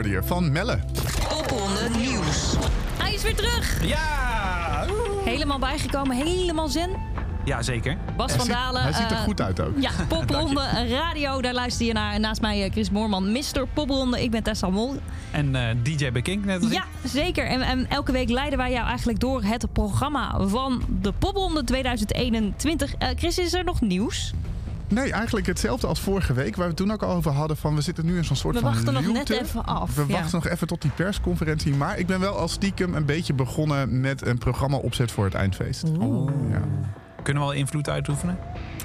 hoorde 0.00 0.14
je 0.16 0.26
van 0.26 0.52
Melle. 0.52 0.78
Popronde 1.28 1.98
nieuws. 1.98 2.54
Hij 2.98 3.14
is 3.14 3.22
weer 3.22 3.34
terug. 3.34 3.84
Ja! 3.84 4.86
Helemaal 5.24 5.58
bijgekomen, 5.58 6.16
helemaal 6.16 6.68
zen. 6.68 6.90
Ja, 7.44 7.62
zeker. 7.62 7.96
Bas 8.16 8.32
van 8.32 8.48
Dalen. 8.48 8.82
Hij 8.82 8.92
ziet 8.92 9.10
er 9.10 9.16
eh, 9.16 9.22
goed 9.22 9.40
uit 9.40 9.60
ook. 9.60 9.72
Ja, 9.80 9.90
Popronde 10.08 10.86
Radio, 10.88 11.40
daar 11.40 11.54
luister 11.54 11.86
je 11.86 11.92
naar. 11.92 12.20
Naast 12.20 12.40
mij 12.40 12.64
eh, 12.64 12.72
Chris 12.72 12.90
Moorman, 12.90 13.32
Mr. 13.32 13.66
Popronde. 13.74 14.22
Ik 14.22 14.30
ben 14.30 14.42
Tessa 14.42 14.68
Mol. 14.68 14.96
En 15.30 15.54
eh, 15.54 15.76
DJ 15.82 16.12
Bekink 16.12 16.44
net 16.44 16.62
als 16.62 16.72
Ja, 16.72 16.84
zeker. 17.04 17.46
En, 17.46 17.60
en 17.60 17.88
elke 17.88 18.12
week 18.12 18.28
leiden 18.28 18.58
wij 18.58 18.70
jou 18.70 18.86
eigenlijk 18.86 19.20
door 19.20 19.42
het 19.42 19.72
programma 19.72 20.40
van 20.40 20.82
de 21.00 21.12
Popronde 21.12 21.64
2021. 21.64 22.94
Eh, 22.94 23.08
Chris, 23.16 23.38
is 23.38 23.54
er 23.54 23.64
nog 23.64 23.80
nieuws? 23.80 24.32
Nee, 24.90 25.12
eigenlijk 25.12 25.46
hetzelfde 25.46 25.86
als 25.86 26.00
vorige 26.00 26.32
week, 26.32 26.56
waar 26.56 26.68
we 26.68 26.74
toen 26.74 26.92
ook 26.92 27.02
al 27.02 27.14
over 27.14 27.32
hadden. 27.32 27.56
Van 27.56 27.74
we 27.74 27.80
zitten 27.80 28.06
nu 28.06 28.16
in 28.16 28.24
zo'n 28.24 28.36
soort 28.36 28.54
We 28.54 28.60
van 28.60 28.72
wachten 28.72 28.92
nog 28.92 29.12
net 29.12 29.30
even 29.30 29.64
af, 29.64 29.94
We 29.94 30.04
ja. 30.06 30.12
wachten 30.12 30.40
nog 30.42 30.48
even 30.48 30.66
tot 30.66 30.82
die 30.82 30.90
persconferentie. 30.90 31.74
Maar 31.74 31.98
ik 31.98 32.06
ben 32.06 32.20
wel 32.20 32.36
als 32.36 32.52
stiekem 32.52 32.94
een 32.94 33.04
beetje 33.04 33.32
begonnen 33.32 34.00
met 34.00 34.26
een 34.26 34.38
programma 34.38 34.76
opzet 34.76 35.10
voor 35.10 35.24
het 35.24 35.34
eindfeest. 35.34 35.86
Ja. 36.50 36.62
Kunnen 37.22 37.42
we 37.42 37.48
al 37.48 37.54
invloed 37.54 37.88
uitoefenen? 37.88 38.38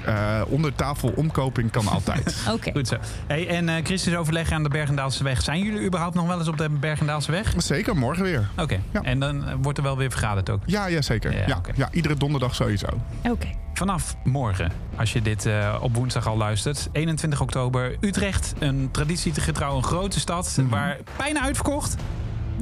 Eh, 0.04 0.40
onder 0.48 0.74
tafel 0.74 1.12
omkoping 1.16 1.70
kan 1.70 1.86
altijd. 1.88 2.36
Oké. 2.54 2.70
Goed 2.72 2.88
zo. 2.88 2.96
Hey, 3.26 3.48
en 3.48 3.68
eh 3.68 3.84
Chris 3.84 4.06
is 4.06 4.16
overleg 4.16 4.50
aan 4.50 4.62
de 4.62 4.68
Bergendaalse 4.68 5.24
weg. 5.24 5.42
Zijn 5.42 5.62
jullie 5.62 5.86
überhaupt 5.86 6.14
nog 6.14 6.26
wel 6.26 6.38
eens 6.38 6.48
op 6.48 6.56
de 6.58 6.68
Bergendaalse 6.68 7.30
weg? 7.30 7.54
Zeker, 7.56 7.96
morgen 7.96 8.22
weer. 8.24 8.48
Oké. 8.56 8.78
Ja. 8.92 9.02
En 9.02 9.20
dan 9.20 9.44
eh, 9.46 9.54
wordt 9.62 9.78
er 9.78 9.84
wel 9.84 9.96
weer 9.96 10.10
vergaderd 10.10 10.50
ook? 10.50 10.60
Ja, 10.66 10.86
ja 10.86 11.02
zeker. 11.02 11.48
Ja, 11.48 11.60
Ja, 11.74 11.88
iedere 11.92 12.14
donderdag 12.14 12.54
sowieso. 12.54 12.86
Oké. 13.22 13.46
Vanaf 13.74 14.16
morgen, 14.24 14.72
als 14.96 15.12
je 15.12 15.22
dit 15.22 15.46
eh, 15.46 15.76
op 15.80 15.94
woensdag 15.94 16.26
al 16.26 16.36
luistert, 16.36 16.88
21 16.92 17.40
oktober, 17.40 17.96
Utrecht. 18.00 18.54
Een 18.58 18.88
traditiegetrouw, 18.90 19.76
een 19.76 19.82
grote 19.84 20.20
stad, 20.20 20.56
Mhm. 20.60 20.68
waar 20.68 20.96
bijna 21.16 21.40
uitverkocht. 21.42 21.96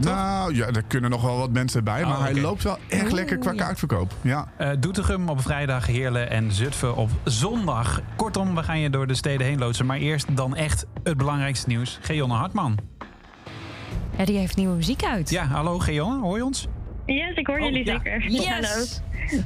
Nou 0.00 0.54
ja, 0.54 0.66
er 0.66 0.82
kunnen 0.86 1.10
nog 1.10 1.22
wel 1.22 1.36
wat 1.38 1.50
mensen 1.50 1.84
bij. 1.84 2.02
Maar 2.04 2.16
Oh, 2.16 2.22
hij 2.22 2.40
loopt 2.40 2.62
wel 2.62 2.78
echt 2.88 3.12
lekker 3.12 3.38
qua 3.38 3.52
kaartverkoop. 3.52 4.12
Ja. 4.20 4.48
Eh 4.56 4.70
Doetinchem 4.78 5.28
op 5.28 5.40
vrijdag, 5.40 5.86
Heerlen 5.86 6.30
en 6.30 6.52
Zutphen 6.52 6.96
op 6.96 7.10
zondag. 7.24 8.00
Kortom, 8.16 8.54
we 8.54 8.62
gaan 8.62 8.78
je 8.78 8.90
door 8.90 9.06
de 9.06 9.14
steden 9.14 9.46
heen 9.46 9.58
loodsen. 9.58 9.86
Maar 9.86 9.96
eerst 9.98 10.36
dan 10.36 10.56
echt 10.56 10.86
het 11.02 11.16
belangrijkste 11.16 11.68
nieuws. 11.68 11.98
Geonne 12.02 12.34
Hartman. 12.34 12.78
Ja, 14.18 14.24
die 14.24 14.38
heeft 14.38 14.56
nieuwe 14.56 14.74
muziek 14.76 15.04
uit. 15.04 15.30
Ja, 15.30 15.44
hallo 15.46 15.78
Geonne, 15.78 16.20
hoor 16.20 16.36
je 16.36 16.44
ons? 16.44 16.66
Yes, 17.06 17.34
ik 17.36 17.46
hoor 17.46 17.58
Oh, 17.58 17.64
jullie 17.64 17.84
ja. 17.84 17.92
zeker. 17.92 18.30
Yes! 18.30 19.00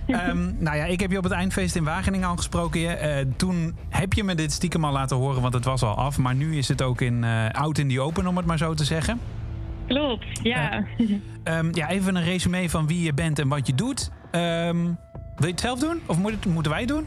Ehm, 0.06 0.52
nou 0.58 0.76
ja, 0.76 0.84
ik 0.84 1.00
heb 1.00 1.10
je 1.10 1.16
op 1.18 1.24
het 1.24 1.32
eindfeest 1.32 1.76
in 1.76 1.84
Wageningen 1.84 2.28
al 2.28 2.36
gesproken. 2.36 3.00
Eh, 3.00 3.24
toen 3.36 3.76
heb 3.88 4.12
je 4.12 4.24
me 4.24 4.34
dit 4.34 4.52
stiekem 4.52 4.84
al 4.84 4.92
laten 4.92 5.16
horen, 5.16 5.42
want 5.42 5.54
het 5.54 5.64
was 5.64 5.82
al 5.82 5.94
af. 5.96 6.18
Maar 6.18 6.34
nu 6.34 6.56
is 6.56 6.68
het 6.68 6.82
ook 6.82 7.00
in, 7.00 7.24
eh, 7.24 7.48
out 7.50 7.78
in 7.78 7.88
the 7.88 8.00
open, 8.00 8.26
om 8.26 8.36
het 8.36 8.46
maar 8.46 8.58
zo 8.58 8.74
te 8.74 8.84
zeggen. 8.84 9.20
Klopt, 9.88 10.26
ja. 10.42 10.84
Ehm, 11.44 11.68
ja, 11.72 11.88
even 11.90 12.16
een 12.16 12.24
resume 12.24 12.70
van 12.70 12.86
wie 12.86 13.02
je 13.02 13.14
bent 13.14 13.38
en 13.38 13.48
wat 13.48 13.66
je 13.66 13.74
doet. 13.74 14.10
Ehm, 14.30 14.84
wil 15.36 15.46
je 15.46 15.46
het 15.46 15.60
zelf 15.60 15.78
doen? 15.78 16.00
Of 16.06 16.18
moet 16.18 16.30
het, 16.32 16.46
moeten 16.46 16.70
wij 16.72 16.80
het 16.80 16.88
doen? 16.88 17.06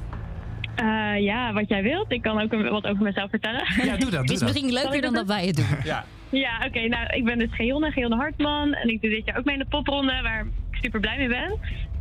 Eh, 0.75 1.19
ja, 1.23 1.53
wat 1.53 1.67
jij 1.69 1.83
wilt. 1.83 2.11
Ik 2.11 2.21
kan 2.21 2.41
ook 2.41 2.51
een- 2.53 2.69
wat 2.69 2.85
over 2.87 3.03
mezelf 3.03 3.29
vertellen. 3.29 3.63
Ja, 3.83 3.97
doe 3.97 4.09
dat. 4.09 4.19
Het 4.19 4.27
Doe 4.27 4.35
is 4.35 4.41
misschien 4.43 4.73
leuker 4.73 5.01
dan 5.01 5.13
dat 5.13 5.27
dat 5.27 5.35
wij 5.37 5.45
het 5.47 5.55
doen. 5.55 5.65
Ja. 5.83 6.05
Ja, 6.29 6.65
oké. 6.67 6.87
nou, 6.87 7.05
ik 7.15 7.25
ben 7.25 7.37
dus 7.39 7.49
Geonne, 7.51 7.91
Geonne 7.91 8.15
Hartman. 8.15 8.73
En 8.73 8.89
ik 8.89 9.01
doe 9.01 9.09
dit 9.09 9.25
jaar 9.25 9.37
ook 9.37 9.45
mee 9.45 9.53
in 9.55 9.61
de 9.61 9.67
popronde, 9.69 10.19
waar 10.23 10.39
ik 10.71 10.77
super 10.81 10.99
blij 10.99 11.17
mee 11.17 11.27
ben. 11.27 11.57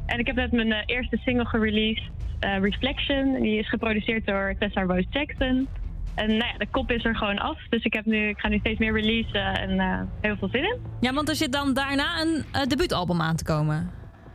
En 0.07 0.19
ik 0.19 0.27
heb 0.27 0.37
net 0.37 0.53
mijn 0.53 0.73
eh, 0.73 0.83
eerste 0.87 1.17
single 1.17 1.45
gereleased, 1.45 2.05
eh, 2.41 2.59
Reflection. 2.61 3.41
Die 3.43 3.59
is 3.59 3.69
geproduceerd 3.69 4.27
door 4.27 4.55
Tessa 4.59 4.83
Rose 4.83 5.07
Jackson. 5.11 5.69
En 6.21 6.27
nou 6.27 6.51
ja, 6.53 6.59
de 6.59 6.67
kop 6.71 6.91
is 6.91 7.05
er 7.05 7.17
gewoon 7.17 7.39
af. 7.39 7.59
Dus 7.69 7.85
ik, 7.85 7.93
heb 7.93 8.05
nu, 8.05 8.29
ik 8.29 8.39
ga 8.39 8.49
nu 8.49 8.59
steeds 8.59 8.79
meer 8.79 8.93
releasen 8.93 9.59
en 9.61 9.81
eh, 9.81 10.01
heel 10.21 10.37
veel 10.37 10.49
zin 10.53 10.63
in. 10.63 10.79
Ja, 11.01 11.13
want 11.13 11.29
er 11.29 11.35
zit 11.35 11.53
dan 11.53 11.75
daarna 11.75 12.21
een 12.21 12.45
eh, 12.53 12.63
debuutalbum 12.67 13.21
aan 13.21 13.37
te 13.37 13.45
komen. 13.45 13.91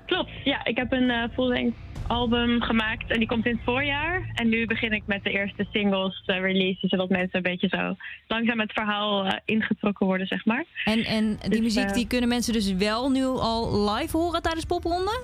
Klopt, 0.05 0.31
ja. 0.43 0.65
Ik 0.65 0.77
heb 0.77 0.91
een 0.91 1.09
eh 1.09 1.23
full-length 1.33 1.77
album 2.07 2.61
gemaakt 2.61 3.11
en 3.11 3.19
die 3.19 3.27
komt 3.27 3.45
in 3.45 3.51
het 3.51 3.63
voorjaar. 3.63 4.31
En 4.33 4.49
nu 4.49 4.65
begin 4.65 4.91
ik 4.91 5.03
met 5.05 5.23
de 5.23 5.29
eerste 5.29 5.65
singles 5.71 6.23
te 6.25 6.33
releasen, 6.33 6.89
zodat 6.89 7.09
mensen 7.09 7.35
een 7.35 7.41
beetje 7.41 7.67
zo 7.67 7.95
langzaam 8.27 8.59
het 8.59 8.73
verhaal 8.73 9.39
ingetrokken 9.45 10.05
worden, 10.05 10.27
zeg 10.27 10.45
maar. 10.45 10.65
En, 10.85 11.03
en 11.03 11.37
die 11.41 11.49
Dus, 11.49 11.59
muziek 11.59 11.93
die 11.93 12.07
kunnen 12.07 12.29
mensen 12.29 12.53
dus 12.53 12.73
wel 12.73 13.09
nu 13.09 13.25
al 13.25 13.89
live 13.89 14.17
horen 14.17 14.41
tijdens 14.41 14.65
popronde? 14.65 15.23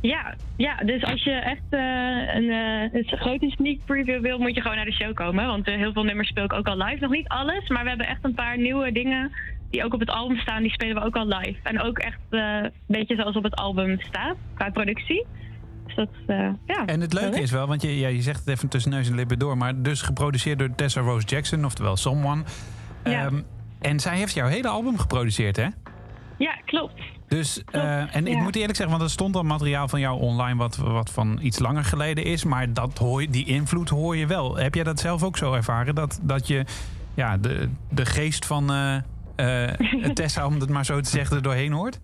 Ja, 0.00 0.34
ja, 0.56 0.76
dus 0.76 1.02
als 1.04 1.22
je 1.22 1.30
echt 1.30 1.62
eh, 1.70 2.34
een, 2.34 2.50
eh, 2.50 2.94
een 2.94 3.18
grote 3.18 3.50
sneak 3.50 3.78
preview 3.84 4.20
wil, 4.20 4.38
moet 4.38 4.54
je 4.54 4.60
gewoon 4.60 4.76
naar 4.76 4.84
de 4.84 4.92
show 4.92 5.14
komen. 5.14 5.46
Want 5.46 5.66
eh, 5.66 5.74
heel 5.74 5.92
veel 5.92 6.04
nummers 6.04 6.28
speel 6.28 6.44
ik 6.44 6.52
ook 6.52 6.66
al 6.66 6.76
live. 6.76 7.00
Nog 7.00 7.10
niet 7.10 7.28
alles, 7.28 7.68
maar 7.68 7.82
we 7.82 7.88
hebben 7.88 8.06
echt 8.06 8.24
een 8.24 8.34
paar 8.34 8.58
nieuwe 8.58 8.92
dingen 8.92 9.30
die 9.70 9.84
ook 9.84 9.94
op 9.94 10.00
het 10.00 10.10
album 10.10 10.38
staan. 10.38 10.62
Die 10.62 10.72
spelen 10.72 10.94
we 10.94 11.04
ook 11.04 11.16
al 11.16 11.26
live. 11.26 11.58
En 11.62 11.82
ook 11.82 11.98
echt 11.98 12.20
een 12.30 12.72
beetje 12.86 13.16
zoals 13.16 13.36
op 13.36 13.42
het 13.42 13.54
album 13.54 14.00
staat, 14.00 14.36
qua 14.54 14.70
productie. 14.70 15.26
Dus 15.86 15.94
dat, 15.94 16.08
ja. 16.66 16.86
En 16.86 17.00
het 17.00 17.12
leuke 17.12 17.40
is 17.40 17.50
wel, 17.50 17.66
want 17.66 17.82
je, 17.82 17.98
ja, 17.98 18.08
je 18.08 18.22
zegt 18.22 18.38
het 18.38 18.48
even 18.48 18.68
tussen 18.68 18.90
neus 18.90 19.08
en 19.08 19.14
lippen 19.14 19.38
door... 19.38 19.56
maar 19.56 19.82
dus 19.82 20.02
geproduceerd 20.02 20.58
door 20.58 20.74
Tessa 20.74 21.00
Rose 21.00 21.26
Jackson, 21.26 21.64
oftewel 21.64 21.96
Someone. 21.96 22.42
Ja. 23.04 23.24
Ehm, 23.24 23.42
en 23.80 24.00
zij 24.00 24.16
heeft 24.16 24.34
jouw 24.34 24.48
hele 24.48 24.68
album 24.68 24.98
geproduceerd, 24.98 25.56
hè? 25.56 25.66
Ja, 26.38 26.52
klopt. 26.64 27.02
Dus, 27.30 27.62
eh, 27.64 28.16
en 28.16 28.26
ik 28.26 28.38
moet 28.38 28.56
eerlijk 28.56 28.76
zeggen, 28.76 28.96
want 28.96 29.02
er 29.08 29.14
stond 29.14 29.36
al 29.36 29.42
materiaal 29.42 29.88
van 29.88 30.00
jou 30.00 30.20
online... 30.20 30.56
wat, 30.58 30.76
wat 30.76 31.10
van 31.10 31.38
iets 31.42 31.58
langer 31.58 31.84
geleden 31.84 32.24
is, 32.24 32.44
maar 32.44 32.72
dat 32.72 32.98
hoor 32.98 33.26
die 33.30 33.46
invloed 33.46 33.88
hoor 33.88 34.16
je 34.16 34.26
wel. 34.26 34.56
Heb 34.56 34.74
jij 34.74 34.84
dat 34.84 35.00
zelf 35.00 35.22
ook 35.22 35.36
zo 35.36 35.52
ervaren? 35.52 35.94
Dat, 35.94 36.20
dat 36.22 36.46
je 36.46 36.64
ja, 37.14 37.36
de, 37.36 37.68
de 37.90 38.06
geest 38.06 38.46
van 38.46 38.72
eh, 38.72 38.96
eh, 39.68 40.12
Tessa, 40.14 40.46
om 40.46 40.60
het 40.60 40.68
maar 40.68 40.84
zo 40.84 41.00
te 41.00 41.10
zeggen, 41.10 41.36
er 41.36 41.42
doorheen 41.42 41.72
hoort? 41.72 42.00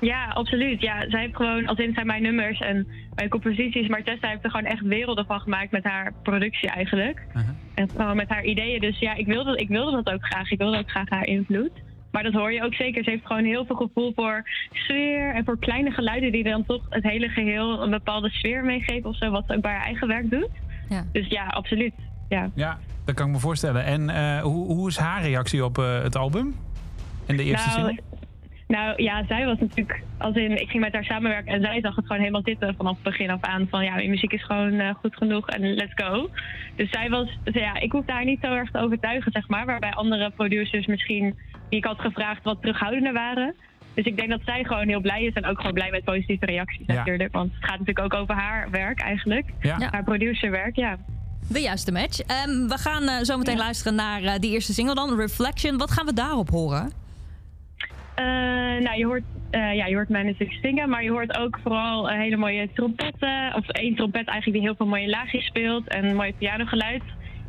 Ja, 0.00 0.26
absoluut. 0.26 0.80
Ja, 0.80 1.10
zij 1.10 1.20
heeft 1.20 1.36
gewoon, 1.36 1.66
als 1.66 1.78
in 1.78 1.94
zijn 1.94 2.06
mijn 2.06 2.22
nummers 2.22 2.60
en 2.60 2.86
mijn 3.14 3.28
composities, 3.28 3.88
maar 3.88 4.02
Tessa 4.02 4.28
heeft 4.28 4.44
er 4.44 4.50
gewoon 4.50 4.70
echt 4.70 4.82
werelden 4.82 5.26
van 5.26 5.40
gemaakt 5.40 5.70
met 5.70 5.84
haar 5.84 6.12
productie 6.22 6.68
eigenlijk. 6.68 7.22
Uh-huh. 7.28 7.48
En 7.74 7.88
gewoon 7.90 8.16
met 8.16 8.28
haar 8.28 8.44
ideeën. 8.44 8.80
Dus 8.80 8.98
ja, 8.98 9.14
ik 9.14 9.26
wilde, 9.26 9.56
ik 9.56 9.68
wilde 9.68 10.02
dat 10.02 10.14
ook 10.14 10.24
graag. 10.24 10.50
Ik 10.50 10.58
wilde 10.58 10.78
ook 10.78 10.90
graag 10.90 11.08
haar 11.08 11.26
invloed. 11.26 11.70
Maar 12.10 12.22
dat 12.22 12.32
hoor 12.32 12.52
je 12.52 12.64
ook 12.64 12.74
zeker. 12.74 13.04
Ze 13.04 13.10
heeft 13.10 13.26
gewoon 13.26 13.44
heel 13.44 13.64
veel 13.64 13.76
gevoel 13.76 14.12
voor 14.14 14.42
sfeer 14.72 15.34
en 15.34 15.44
voor 15.44 15.58
kleine 15.58 15.90
geluiden 15.90 16.32
die 16.32 16.44
dan 16.44 16.64
toch 16.66 16.86
het 16.88 17.02
hele 17.02 17.28
geheel 17.28 17.82
een 17.82 17.90
bepaalde 17.90 18.30
sfeer 18.30 18.64
meegeven 18.64 19.10
of 19.10 19.16
zo, 19.16 19.30
wat 19.30 19.44
ze 19.46 19.54
ook 19.54 19.62
bij 19.62 19.72
haar 19.72 19.84
eigen 19.84 20.08
werk 20.08 20.30
doet. 20.30 20.50
Ja. 20.88 21.04
Dus 21.12 21.26
ja, 21.28 21.46
absoluut. 21.46 21.94
Ja. 22.28 22.50
Ja, 22.54 22.78
dat 23.04 23.14
kan 23.14 23.26
ik 23.26 23.32
me 23.32 23.38
voorstellen. 23.38 23.84
En 23.84 24.10
eh, 24.10 24.40
hoe, 24.42 24.66
hoe 24.66 24.88
is 24.88 24.96
haar 24.96 25.22
reactie 25.22 25.64
op 25.64 25.78
eh, 25.78 26.02
het 26.02 26.16
album? 26.16 26.54
En 27.26 27.36
de 27.36 27.44
eerste 27.44 27.68
Nou, 27.68 27.88
single? 27.88 28.02
Nou 28.68 29.02
ja, 29.02 29.24
zij 29.28 29.44
was 29.44 29.58
natuurlijk, 29.58 30.02
als 30.18 30.34
in, 30.34 30.60
ik 30.60 30.70
ging 30.70 30.82
met 30.82 30.92
haar 30.92 31.04
samenwerken 31.04 31.52
en 31.52 31.60
zij 31.60 31.80
zag 31.80 31.96
het 31.96 32.06
gewoon 32.06 32.20
helemaal 32.20 32.42
zitten 32.44 32.74
vanaf 32.76 32.94
het 32.94 33.02
begin 33.02 33.30
af 33.30 33.40
aan. 33.40 33.66
Van 33.70 33.84
ja, 33.84 33.98
je 33.98 34.08
muziek 34.08 34.32
is 34.32 34.44
gewoon 34.44 34.72
eh, 34.72 34.94
goed 34.94 35.16
genoeg 35.16 35.48
en 35.48 35.74
let's 35.74 35.92
go. 35.94 36.30
Dus 36.76 36.90
zij 36.90 37.08
was, 37.08 37.38
dus 37.44 37.54
ja, 37.54 37.80
ik 37.80 37.92
hoefde 37.92 38.12
haar 38.12 38.24
niet 38.24 38.40
zo 38.42 38.54
erg 38.54 38.70
te 38.70 38.78
overtuigen, 38.78 39.32
zeg 39.32 39.48
maar. 39.48 39.66
Waarbij 39.66 39.92
andere 39.92 40.30
producers 40.30 40.86
misschien, 40.86 41.38
die 41.68 41.78
ik 41.78 41.84
had 41.84 42.00
gevraagd, 42.00 42.42
wat 42.44 42.60
terughoudender 42.60 43.12
waren. 43.12 43.54
Dus 43.94 44.04
ik 44.06 44.16
denk 44.16 44.28
dat 44.28 44.40
zij 44.44 44.64
gewoon 44.64 44.88
heel 44.88 45.00
blij 45.00 45.22
is 45.24 45.32
en 45.32 45.46
ook 45.46 45.56
gewoon 45.56 45.72
blij 45.72 45.90
met 45.90 46.04
positieve 46.04 46.46
reacties 46.46 46.86
Ja. 46.86 46.94
natuurlijk. 46.94 47.32
Want 47.32 47.52
het 47.54 47.64
gaat 47.64 47.78
natuurlijk 47.78 48.12
ook 48.14 48.20
over 48.20 48.34
haar 48.34 48.70
werk 48.70 49.00
eigenlijk. 49.00 49.46
Ja. 49.60 49.78
Haar 49.90 50.04
producerwerk, 50.04 50.76
ja. 50.76 50.96
De 51.48 51.60
juiste 51.60 51.92
match. 51.92 52.20
Ehm, 52.20 52.66
we 52.68 52.78
gaan 52.78 53.02
eh, 53.08 53.22
zo 53.22 53.38
meteen 53.38 53.56
Ja. 53.56 53.62
luisteren 53.62 53.94
naar 53.94 54.22
eh, 54.22 54.38
die 54.38 54.50
eerste 54.52 54.72
single 54.72 54.94
dan, 54.94 55.16
Reflection. 55.16 55.78
Wat 55.78 55.90
gaan 55.90 56.06
we 56.06 56.12
daarop 56.12 56.48
horen? 56.50 56.92
Eh, 58.14 58.24
nou, 58.84 58.96
je 58.98 59.04
hoort, 59.06 59.22
eh, 59.50 59.74
ja, 59.74 59.86
je 59.86 59.94
hoort 59.94 60.08
mij 60.08 60.22
natuurlijk 60.22 60.58
zingen, 60.62 60.88
maar 60.88 61.02
je 61.02 61.10
hoort 61.10 61.38
ook 61.38 61.58
vooral 61.62 62.08
hele 62.08 62.36
mooie 62.36 62.68
trompetten. 62.74 63.54
Of 63.54 63.68
één 63.68 63.94
trompet 63.94 64.26
eigenlijk 64.26 64.58
die 64.58 64.66
heel 64.66 64.74
veel 64.76 64.86
mooie 64.86 65.08
laagjes 65.08 65.44
speelt 65.46 65.88
en 65.88 66.14
mooi 66.16 66.34
pianogeluid. 66.34 67.02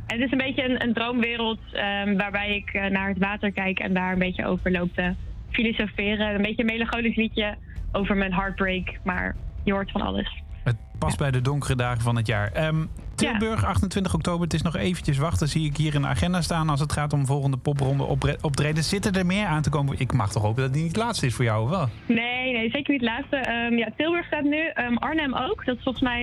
En 0.10 0.16
het 0.22 0.26
is 0.26 0.32
een 0.32 0.46
beetje 0.46 0.70
een, 0.70 0.84
een 0.84 0.94
droomwereld 0.94 1.60
ehm, 1.72 2.16
waarbij 2.16 2.56
ik 2.56 2.70
eh, 2.74 2.86
naar 2.86 3.08
het 3.08 3.18
water 3.18 3.52
kijk 3.52 3.80
en 3.80 3.94
daar 3.94 4.12
een 4.12 4.20
beetje 4.20 4.46
over 4.46 4.72
loop 4.72 4.94
te 4.94 5.14
filosoferen. 5.50 6.36
Een 6.36 6.42
beetje 6.42 6.60
een 6.62 6.66
melancholisch 6.66 7.16
liedje 7.16 7.56
over 7.92 8.18
mijn 8.18 8.34
heartbreak, 8.34 9.00
maar 9.04 9.36
je 9.64 9.72
hoort 9.72 9.92
van 9.92 10.02
alles. 10.02 10.44
Het 10.64 10.76
past 11.00 11.18
bij 11.18 11.32
de 11.32 11.42
donkere 11.42 11.76
dagen 11.76 12.02
van 12.02 12.16
het 12.16 12.28
jaar. 12.28 12.52
Ehm, 12.52 12.86
Tilburg, 13.16 13.66
28 13.66 14.14
oktober. 14.14 14.44
Het 14.44 14.54
is 14.54 14.62
nog 14.62 14.76
eventjes 14.76 15.18
wachten. 15.18 15.48
Zie 15.48 15.66
ik 15.66 15.78
hier 15.78 15.96
in 15.96 16.02
de 16.02 16.08
agenda 16.08 16.42
staan 16.42 16.70
als 16.70 16.80
het 16.80 16.92
gaat 16.92 17.14
om 17.14 17.26
volgende 17.26 17.58
popronde 17.58 18.04
optreden. 18.42 18.84
Zitten 18.84 19.14
er 19.14 19.26
meer 19.26 19.46
aan 19.46 19.62
te 19.62 19.70
komen? 19.70 20.00
Ik 20.00 20.14
mag 20.14 20.32
toch 20.32 20.44
hopen 20.44 20.62
dat 20.62 20.74
die 20.74 20.82
niet 20.84 20.92
het 20.92 21.02
laatste 21.04 21.26
is 21.26 21.36
voor 21.36 21.46
jou, 21.46 21.64
of 21.64 21.70
wel? 21.70 21.90
Nee, 22.06 22.54
nee, 22.54 22.70
zeker 22.70 22.94
niet 22.94 23.02
het 23.02 23.10
laatste. 23.10 23.36
Ehm, 23.36 23.74
ja, 23.74 23.90
Tilburg 23.98 24.26
staat 24.26 24.44
nu. 24.44 24.72
Arnhem 24.96 25.36
ook. 25.36 25.66
Dat 25.66 25.78
is 25.78 25.84
volgens 25.84 26.04
mij 26.04 26.22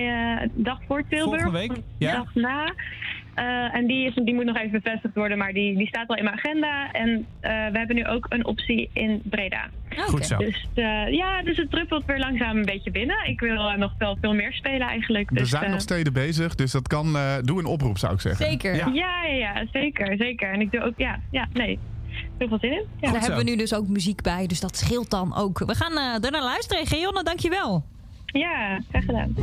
de 0.55 0.61
dag 0.61 0.79
voor 0.87 1.03
Tilburg. 1.09 1.41
Volgende 1.41 1.73
week, 1.73 1.83
ja. 1.97 2.11
Dag 2.11 2.35
na. 2.35 2.73
Eh, 3.37 3.75
en 3.75 3.87
die, 3.87 4.07
is, 4.07 4.13
die 4.15 4.33
moet 4.33 4.45
nog 4.45 4.57
even 4.57 4.71
bevestigd 4.81 5.15
worden, 5.15 5.37
maar 5.37 5.53
die, 5.53 5.77
die 5.77 5.87
staat 5.87 6.07
al 6.07 6.15
in 6.15 6.23
mijn 6.23 6.35
agenda. 6.35 6.91
En 6.91 7.25
eh, 7.39 7.51
we 7.71 7.77
hebben 7.77 7.95
nu 7.95 8.07
ook 8.07 8.25
een 8.29 8.45
optie 8.45 8.89
in 8.93 9.21
Breda. 9.23 9.69
Goed 9.97 10.25
zo. 10.25 10.37
Dus 10.37 10.67
eh, 10.73 11.11
ja, 11.11 11.41
dus 11.43 11.57
het 11.57 11.71
druppelt 11.71 12.05
weer 12.05 12.19
langzaam 12.19 12.57
een 12.57 12.65
beetje 12.65 12.91
binnen. 12.91 13.17
Ik 13.27 13.39
wil 13.39 13.71
nog 13.77 13.93
wel 13.97 14.17
veel 14.21 14.33
meer 14.33 14.53
spelen 14.53 14.87
eigenlijk. 14.87 15.29
Er 15.29 15.35
Dus, 15.35 15.49
zijn 15.49 15.63
eh, 15.63 15.71
nog 15.71 15.81
steden 15.81 16.13
bezig, 16.13 16.55
dus 16.55 16.71
dat 16.71 16.87
kan. 16.87 17.15
eh, 17.15 17.35
doe 17.43 17.59
een 17.59 17.65
oproep, 17.65 17.97
zou 17.97 18.13
ik 18.13 18.19
zeggen. 18.21 18.45
Zeker. 18.45 18.75
Ja. 18.75 18.89
Ja, 18.93 19.23
ja, 19.23 19.33
ja, 19.35 19.65
zeker, 19.71 20.17
zeker. 20.17 20.51
En 20.51 20.61
ik 20.61 20.71
doe 20.71 20.81
ook, 20.81 20.93
ja, 20.97 21.19
ja, 21.31 21.47
nee. 21.53 21.79
Heel 22.37 22.47
veel 22.47 22.59
zin 22.59 22.71
in. 22.71 22.85
Ja. 23.01 23.11
Daar 23.11 23.21
hebben 23.21 23.37
we 23.45 23.49
nu 23.49 23.55
dus 23.55 23.73
ook 23.73 23.87
muziek 23.87 24.21
bij, 24.21 24.47
dus 24.47 24.59
dat 24.59 24.77
scheelt 24.77 25.09
dan 25.09 25.35
ook. 25.35 25.59
We 25.59 25.75
gaan 25.75 25.97
eh 25.97 26.25
er 26.25 26.31
naar 26.31 26.43
luisteren. 26.43 26.85
Geonne, 26.87 27.23
dankjewel. 27.23 27.83
ja, 28.25 28.79
graag 28.89 29.05
gedaan. 29.05 29.35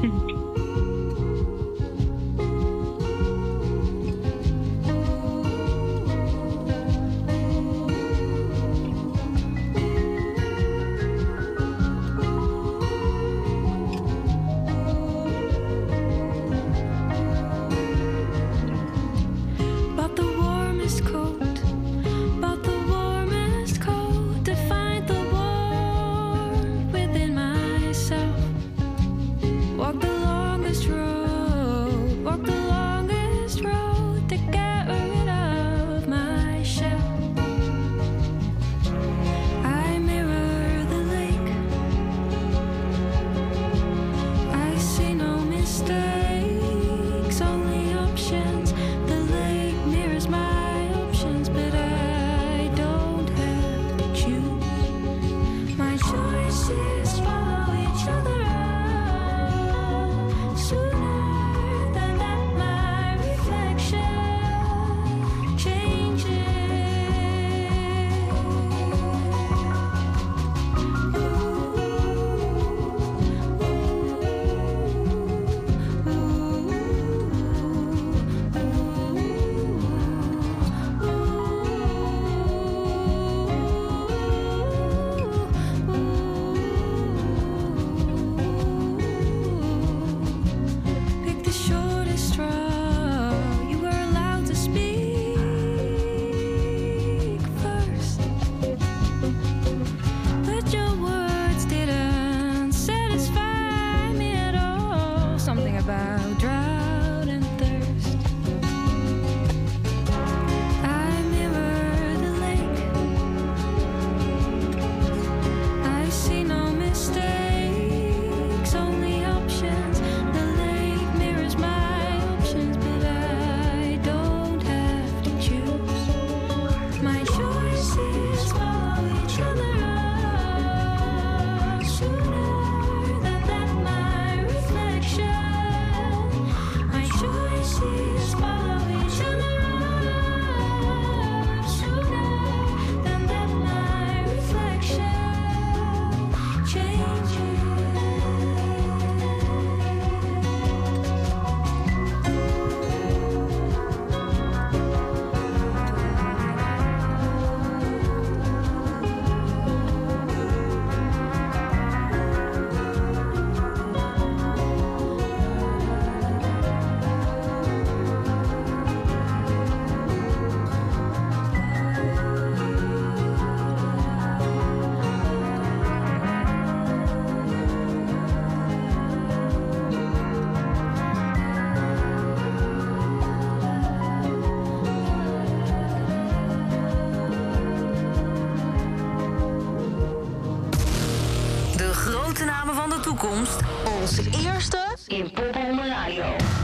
Eerste 195.25 195.61
in 195.61 196.64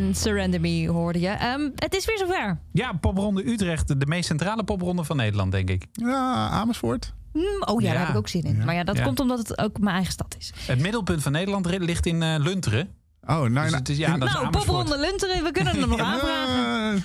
En 0.00 0.14
Surrender 0.14 0.60
Me 0.60 0.88
hoorde 0.88 1.20
je. 1.20 1.28
Ehm, 1.28 1.68
het 1.74 1.94
is 1.94 2.04
weer 2.04 2.18
zover. 2.18 2.58
Ja, 2.72 2.92
popronde 2.92 3.46
Utrecht. 3.50 4.00
De 4.00 4.06
meest 4.06 4.26
centrale 4.26 4.64
popronde 4.64 5.04
van 5.04 5.16
Nederland, 5.16 5.52
denk 5.52 5.70
ik. 5.70 5.86
Ja, 5.92 6.48
Amersfoort. 6.48 7.12
Hmm, 7.32 7.62
oh 7.64 7.80
ja, 7.80 7.86
Ja. 7.86 7.92
daar 7.92 8.00
heb 8.00 8.10
ik 8.10 8.16
ook 8.16 8.28
zin 8.28 8.42
in. 8.42 8.56
Ja. 8.56 8.64
Maar 8.64 8.74
ja, 8.74 8.84
dat 8.84 8.96
Ja. 8.96 9.02
komt 9.04 9.20
omdat 9.20 9.38
het 9.38 9.58
ook 9.58 9.78
mijn 9.78 9.94
eigen 9.94 10.12
stad 10.12 10.36
is. 10.38 10.52
Het 10.66 10.78
middelpunt 10.80 11.22
van 11.22 11.32
Nederland 11.32 11.66
ligt 11.66 12.06
in 12.06 12.22
eh, 12.22 12.34
Lunteren. 12.38 12.88
Oh, 13.22 13.28
nou, 13.28 13.44
Dus 13.48 13.52
nou, 13.52 13.74
het 13.76 13.88
is, 13.88 13.96
ja, 13.96 14.16
dat 14.18 14.28
is 14.28 14.34
nou, 14.34 14.46
Amersfoort. 14.46 14.76
popronde 14.84 15.06
Lunteren, 15.06 15.42
we 15.44 15.50
kunnen 15.50 15.76
hem 15.78 15.88
nog 15.88 16.00
aanvragen. 16.00 17.04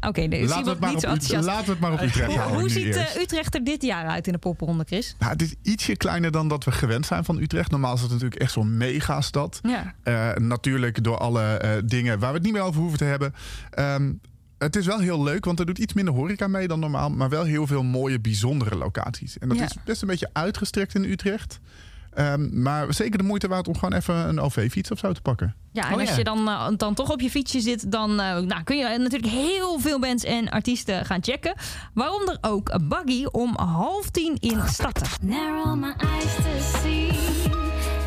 Oké, 0.00 0.20
nee, 0.20 0.38
zie 0.38 0.48
laten, 0.48 0.58
we 0.58 0.64
wat 0.64 0.72
het 0.72 0.80
maar 0.80 0.94
niet 0.94 1.06
op, 1.06 1.20
zo 1.20 1.40
laten 1.40 1.64
we 1.64 1.70
het 1.70 1.80
maar 1.80 1.92
op 1.92 2.00
Utrecht 2.00 2.26
Hoe, 2.26 2.38
houden 2.38 2.60
hoe 2.60 2.68
ziet 2.70 2.96
eh, 2.96 3.16
Utrecht 3.16 3.54
er 3.54 3.64
dit 3.64 3.82
jaar 3.82 4.06
uit 4.06 4.26
in 4.26 4.32
de 4.32 4.38
popronde, 4.38 4.84
Chris? 4.86 5.14
Nou, 5.18 5.32
het 5.32 5.42
is 5.42 5.54
ietsje 5.62 5.96
kleiner 5.96 6.30
dan 6.30 6.48
dat 6.48 6.64
we 6.64 6.72
gewend 6.72 7.06
zijn 7.06 7.24
van 7.24 7.38
Utrecht. 7.38 7.70
Normaal 7.70 7.94
is 7.94 8.00
het 8.00 8.10
natuurlijk 8.10 8.40
echt 8.40 8.52
zo'n 8.52 8.76
megastad. 8.76 9.60
Ja. 9.62 9.94
Eh, 10.02 10.34
natuurlijk 10.34 11.04
door 11.04 11.18
alle 11.18 11.42
eh, 11.42 11.70
dingen 11.84 12.18
waar 12.18 12.28
we 12.30 12.34
het 12.36 12.44
niet 12.44 12.52
meer 12.52 12.62
over 12.62 12.80
hoeven 12.80 12.98
te 12.98 13.04
hebben. 13.04 13.34
Ehm, 13.70 14.12
het 14.58 14.76
is 14.76 14.86
wel 14.86 14.98
heel 14.98 15.22
leuk, 15.22 15.44
want 15.44 15.58
er 15.60 15.66
doet 15.66 15.78
iets 15.78 15.92
minder 15.92 16.14
horeca 16.14 16.46
mee 16.48 16.68
dan 16.68 16.80
normaal. 16.80 17.10
Maar 17.10 17.28
wel 17.28 17.44
heel 17.44 17.66
veel 17.66 17.82
mooie, 17.82 18.20
bijzondere 18.20 18.76
locaties. 18.76 19.38
En 19.38 19.48
dat 19.48 19.58
Ja. 19.58 19.64
is 19.64 19.76
best 19.84 20.02
een 20.02 20.08
beetje 20.08 20.30
uitgestrekt 20.32 20.94
in 20.94 21.04
Utrecht. 21.04 21.60
Ehm, 22.10 22.62
maar 22.62 22.94
zeker 22.94 23.18
de 23.18 23.24
moeite 23.24 23.48
waard 23.48 23.68
om 23.68 23.74
gewoon 23.74 23.92
even 23.98 24.14
een 24.14 24.40
OV-fiets 24.40 24.90
of 24.90 24.98
zo 24.98 25.12
te 25.12 25.20
pakken. 25.20 25.54
Ja, 25.72 25.86
en 25.86 25.92
Oh, 25.94 26.00
als 26.00 26.08
ja. 26.10 26.16
je 26.16 26.24
dan, 26.24 26.48
eh, 26.48 26.68
dan 26.76 26.94
toch 26.94 27.10
op 27.10 27.20
je 27.20 27.30
fietsje 27.30 27.60
zit, 27.60 27.92
dan 27.92 28.10
eh, 28.20 28.38
nou, 28.38 28.62
kun 28.64 28.76
je 28.76 28.98
natuurlijk 28.98 29.32
heel 29.32 29.78
veel 29.78 29.98
bands 30.00 30.24
en 30.24 30.48
artiesten 30.48 31.04
gaan 31.06 31.22
checken. 31.22 31.54
Waaronder 31.94 32.38
ook 32.40 32.78
Buggy 32.88 33.24
om 33.24 33.56
half 33.58 34.08
tien 34.10 34.36
in 34.40 34.60
Statten. 34.68 35.06
Narrow 35.22 35.74
my 35.74 35.94
eyes 35.96 36.34
to 36.34 36.78
see, 36.82 37.08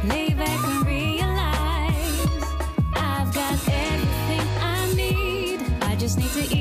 lay 0.08 0.36
back 0.36 0.64
and 0.64 0.86
realize 0.86 2.46
I've 2.94 3.32
got 3.32 3.68
everything 3.68 4.48
I 4.62 4.96
need. 4.96 5.60
I 5.92 5.96
just 6.00 6.18
need 6.18 6.32
to 6.50 6.56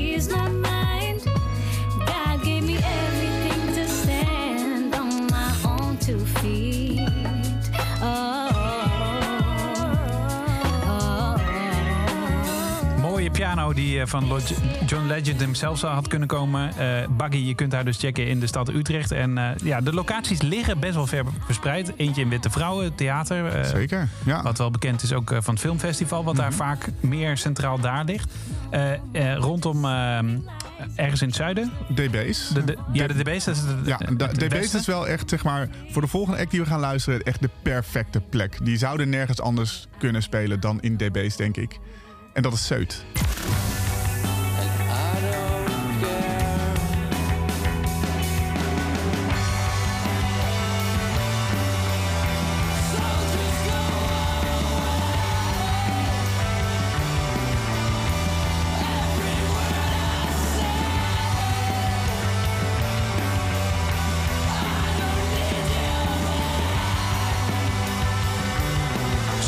Die 13.71 13.99
eh, 13.99 14.07
van 14.07 14.27
Log- 14.27 14.41
John 14.85 15.05
Legend 15.07 15.39
himself 15.39 15.77
zou 15.79 15.93
had 15.93 16.07
kunnen 16.07 16.27
komen. 16.27 16.77
Eh 16.77 17.07
Buggy, 17.17 17.37
je 17.37 17.55
kunt 17.55 17.71
haar 17.73 17.85
dus 17.85 17.97
checken 17.97 18.27
in 18.27 18.39
de 18.39 18.47
stad 18.47 18.69
Utrecht. 18.69 19.11
En 19.11 19.37
eh, 19.37 19.49
ja, 19.63 19.81
de 19.81 19.93
locaties 19.93 20.41
liggen 20.41 20.79
best 20.79 20.93
wel 20.93 21.07
ver 21.07 21.23
verspreid. 21.45 21.93
Eentje 21.97 22.21
in 22.21 22.29
Witte 22.29 22.49
Vrouwen, 22.49 22.95
theater. 22.95 23.65
Zeker, 23.65 24.07
ja. 24.25 24.41
Wat 24.41 24.57
wel 24.57 24.71
bekend 24.71 25.03
is 25.03 25.13
ook 25.13 25.29
van 25.39 25.53
het 25.53 25.59
filmfestival, 25.63 26.23
wat 26.23 26.35
daar 26.35 26.53
vaak 26.53 26.89
meer 26.99 27.37
centraal 27.37 27.79
daar 27.79 28.05
ligt. 28.05 28.33
Rondom 29.37 29.85
ergens 30.95 31.21
in 31.21 31.27
het 31.27 31.35
zuiden. 31.35 31.71
DB's. 31.95 32.47
De, 32.49 32.63
de, 32.63 32.77
ja, 32.91 33.07
de 33.07 33.13
DB's. 33.13 33.43
Dat 33.43 33.55
is 33.55 33.61
de, 33.61 33.77
Ja, 33.85 33.97
de- 33.97 34.15
DB's 34.15 34.47
beste. 34.47 34.77
is 34.77 34.85
wel 34.85 35.07
echt, 35.07 35.29
zeg 35.29 35.43
maar, 35.43 35.67
voor 35.91 36.01
de 36.01 36.07
volgende 36.07 36.39
act 36.39 36.51
die 36.51 36.59
we 36.59 36.65
gaan 36.65 36.79
luisteren, 36.79 37.21
echt 37.23 37.41
de 37.41 37.49
perfecte 37.61 38.21
plek. 38.29 38.57
Die 38.63 38.77
zouden 38.77 39.09
nergens 39.09 39.41
anders 39.41 39.87
kunnen 39.97 40.23
spelen 40.23 40.59
dan 40.59 40.81
in 40.81 40.97
DB's, 40.97 41.35
denk 41.35 41.57
ik. 41.57 41.79
En 42.33 42.41
dat 42.41 42.53
is 42.53 42.65
Zeut. 42.65 43.05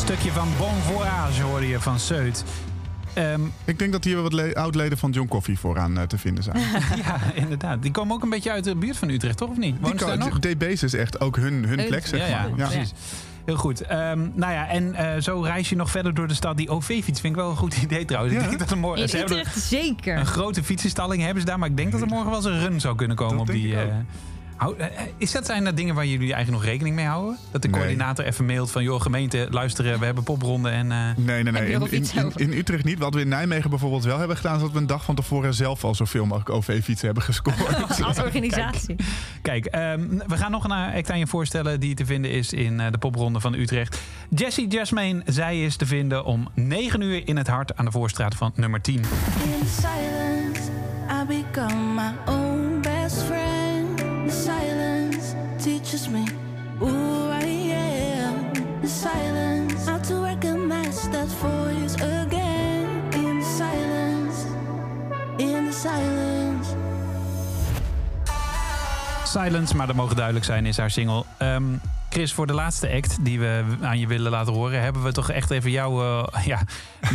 stukje 0.05 0.31
van 0.31 0.49
Bon 0.57 0.81
Voyage 0.81 1.43
hoorde 1.43 1.67
je 1.67 1.79
van 1.79 1.99
Seut. 1.99 2.43
Ehm, 3.15 3.41
Ik 3.65 3.79
denk 3.79 3.91
dat 3.91 4.03
hier 4.03 4.21
wat 4.21 4.33
le- 4.33 4.53
oud-leden 4.53 4.97
van 4.97 5.11
John 5.11 5.27
Coffee 5.27 5.59
vooraan 5.59 5.97
eh, 5.97 6.03
te 6.03 6.17
vinden 6.17 6.43
zijn. 6.43 6.57
ja, 7.05 7.17
inderdaad. 7.33 7.81
Die 7.81 7.91
komen 7.91 8.15
ook 8.15 8.23
een 8.23 8.29
beetje 8.29 8.51
uit 8.51 8.63
de 8.63 8.75
buurt 8.75 8.97
van 8.97 9.09
Utrecht, 9.09 9.37
toch? 9.37 9.49
Of 9.49 9.57
niet? 9.57 9.71
Die 9.73 9.81
Wonen 9.81 9.99
ze 9.99 10.05
daar 10.05 10.17
ko- 10.17 10.25
nog? 10.25 10.39
DB's 10.39 10.83
is 10.83 10.93
echt 10.93 11.19
ook 11.19 11.35
hun, 11.35 11.65
hun 11.65 11.85
plek, 11.85 12.05
zeg 12.07 12.27
ja, 12.29 12.41
maar. 12.41 12.57
Ja. 12.57 12.67
precies. 12.67 12.93
Heel 13.45 13.55
goed. 13.55 13.81
Ehm, 13.81 14.19
nou 14.33 14.53
ja, 14.53 14.67
en 14.69 14.95
eh, 14.95 15.21
zo 15.21 15.41
reis 15.41 15.69
je 15.69 15.75
nog 15.75 15.91
verder 15.91 16.13
door 16.13 16.27
de 16.27 16.33
stad. 16.33 16.57
Die 16.57 16.69
OV-fiets 16.69 17.21
vind 17.21 17.35
ik 17.35 17.35
wel 17.35 17.49
een 17.49 17.55
goed 17.55 17.77
idee 17.77 18.05
trouwens. 18.05 18.35
Ja. 18.35 18.41
Ik 18.41 18.47
denk 18.47 18.59
dat 18.59 18.71
er 18.71 18.77
morgen, 18.77 19.01
In 19.01 19.09
ze 19.09 19.17
hebben 19.17 19.37
Utrecht 19.37 19.59
zeker. 19.59 20.17
een 20.17 20.25
grote 20.25 20.63
fietsenstalling 20.63 21.21
hebben 21.23 21.41
ze 21.41 21.47
daar. 21.47 21.59
Maar 21.59 21.69
ik 21.69 21.77
denk 21.77 21.91
dat 21.91 22.01
er 22.01 22.07
morgen 22.07 22.27
wel 22.27 22.35
eens 22.35 22.45
een 22.45 22.59
run 22.59 22.79
zou 22.81 22.95
kunnen 22.95 23.17
komen 23.17 23.37
Dat 23.37 23.47
op 23.47 23.53
denk 23.53 23.59
die, 23.63 23.75
eh, 24.57 24.85
eh, 24.85 24.91
Is 25.17 25.31
dat, 25.31 25.45
zijn 25.45 25.63
dat 25.63 25.77
dingen 25.77 25.95
waar 25.95 26.05
jullie 26.05 26.33
eigenlijk 26.33 26.63
nog 26.63 26.71
rekening 26.71 26.95
mee 26.95 27.05
houden? 27.05 27.37
Dat 27.51 27.61
de 27.61 27.67
Nee. 27.67 27.79
coördinator 27.79 28.25
even 28.25 28.45
mailt 28.45 28.71
van... 28.71 28.83
joh, 28.83 29.01
gemeente, 29.01 29.47
luisteren, 29.51 29.99
we 29.99 30.05
hebben 30.05 30.23
popronde 30.23 30.69
en... 30.69 30.91
eh, 30.91 30.97
Nee, 31.17 31.43
nee, 31.43 31.51
nee. 31.51 31.71
In, 32.35 32.51
Utrecht 32.53 32.83
niet. 32.83 32.99
Wat 32.99 33.13
we 33.13 33.21
in 33.21 33.27
Nijmegen 33.27 33.69
bijvoorbeeld 33.69 34.03
wel 34.03 34.17
hebben 34.19 34.35
gedaan... 34.37 34.55
is 34.55 34.61
dat 34.61 34.71
we 34.71 34.77
een 34.77 34.87
dag 34.87 35.03
van 35.03 35.15
tevoren 35.15 35.53
zelf 35.53 35.83
al 35.83 35.95
zoveel 35.95 36.25
mogelijk 36.25 36.49
OV-fietsen 36.49 37.05
hebben 37.05 37.23
gescoord. 37.23 37.55
Als 38.05 38.19
organisatie. 38.19 38.95
Kijk, 39.41 39.65
ehm, 39.65 40.07
we 40.27 40.37
gaan 40.37 40.51
nog 40.51 40.63
een 40.63 40.71
act 40.71 41.11
aan 41.11 41.19
je 41.19 41.27
voorstellen 41.27 41.79
die 41.79 41.95
te 41.95 42.05
vinden 42.05 42.31
is 42.31 42.53
in 42.53 42.79
eh, 42.79 42.91
de 42.91 42.97
popronde 42.97 43.39
van 43.39 43.53
Utrecht. 43.53 43.99
Jessie 44.29 44.67
Jasmine, 44.67 45.21
zij 45.25 45.63
is 45.63 45.75
te 45.75 45.85
vinden 45.85 46.25
om 46.25 46.47
9 46.53 47.01
uur 47.01 47.27
in 47.27 47.37
het 47.37 47.47
hart 47.47 47.77
aan 47.77 47.85
de 47.85 47.91
voorstraat 47.91 48.35
van 48.35 48.51
nummer 48.55 48.81
10. 48.81 48.95
In 48.95 49.03
silence, 49.67 50.71
I 51.21 51.25
become 51.27 51.93
my 51.93 52.31
own. 52.33 52.44
Silence 54.29 55.35
teaches 55.63 56.07
me 56.09 56.25
who 56.79 57.29
I 57.31 57.43
am. 57.73 58.87
Silence, 58.87 59.85
how 59.87 59.97
to 59.99 60.21
recognize 60.23 61.09
that 61.09 61.27
voice 61.27 61.95
again. 61.95 62.85
In 63.13 63.43
silence, 63.43 64.45
in 65.37 65.65
the 65.65 65.71
silence. 65.71 66.75
Silence, 69.25 69.75
maar 69.75 69.87
dat 69.87 69.95
mogen 69.95 70.15
duidelijk 70.15 70.45
zijn, 70.45 70.65
is 70.65 70.77
haar 70.77 70.91
single. 70.91 71.23
Ehm, 71.37 71.63
Chris, 72.15 72.33
voor 72.33 72.47
de 72.47 72.53
laatste 72.53 72.91
act 72.91 73.17
die 73.25 73.39
we 73.39 73.63
aan 73.81 73.99
je 73.99 74.07
willen 74.07 74.31
laten 74.31 74.53
horen... 74.53 74.81
hebben 74.81 75.03
we 75.03 75.11
toch 75.11 75.29
echt 75.29 75.51
even 75.51 75.71
jou... 75.71 76.03
eh, 76.33 76.45
ja, 76.51 76.61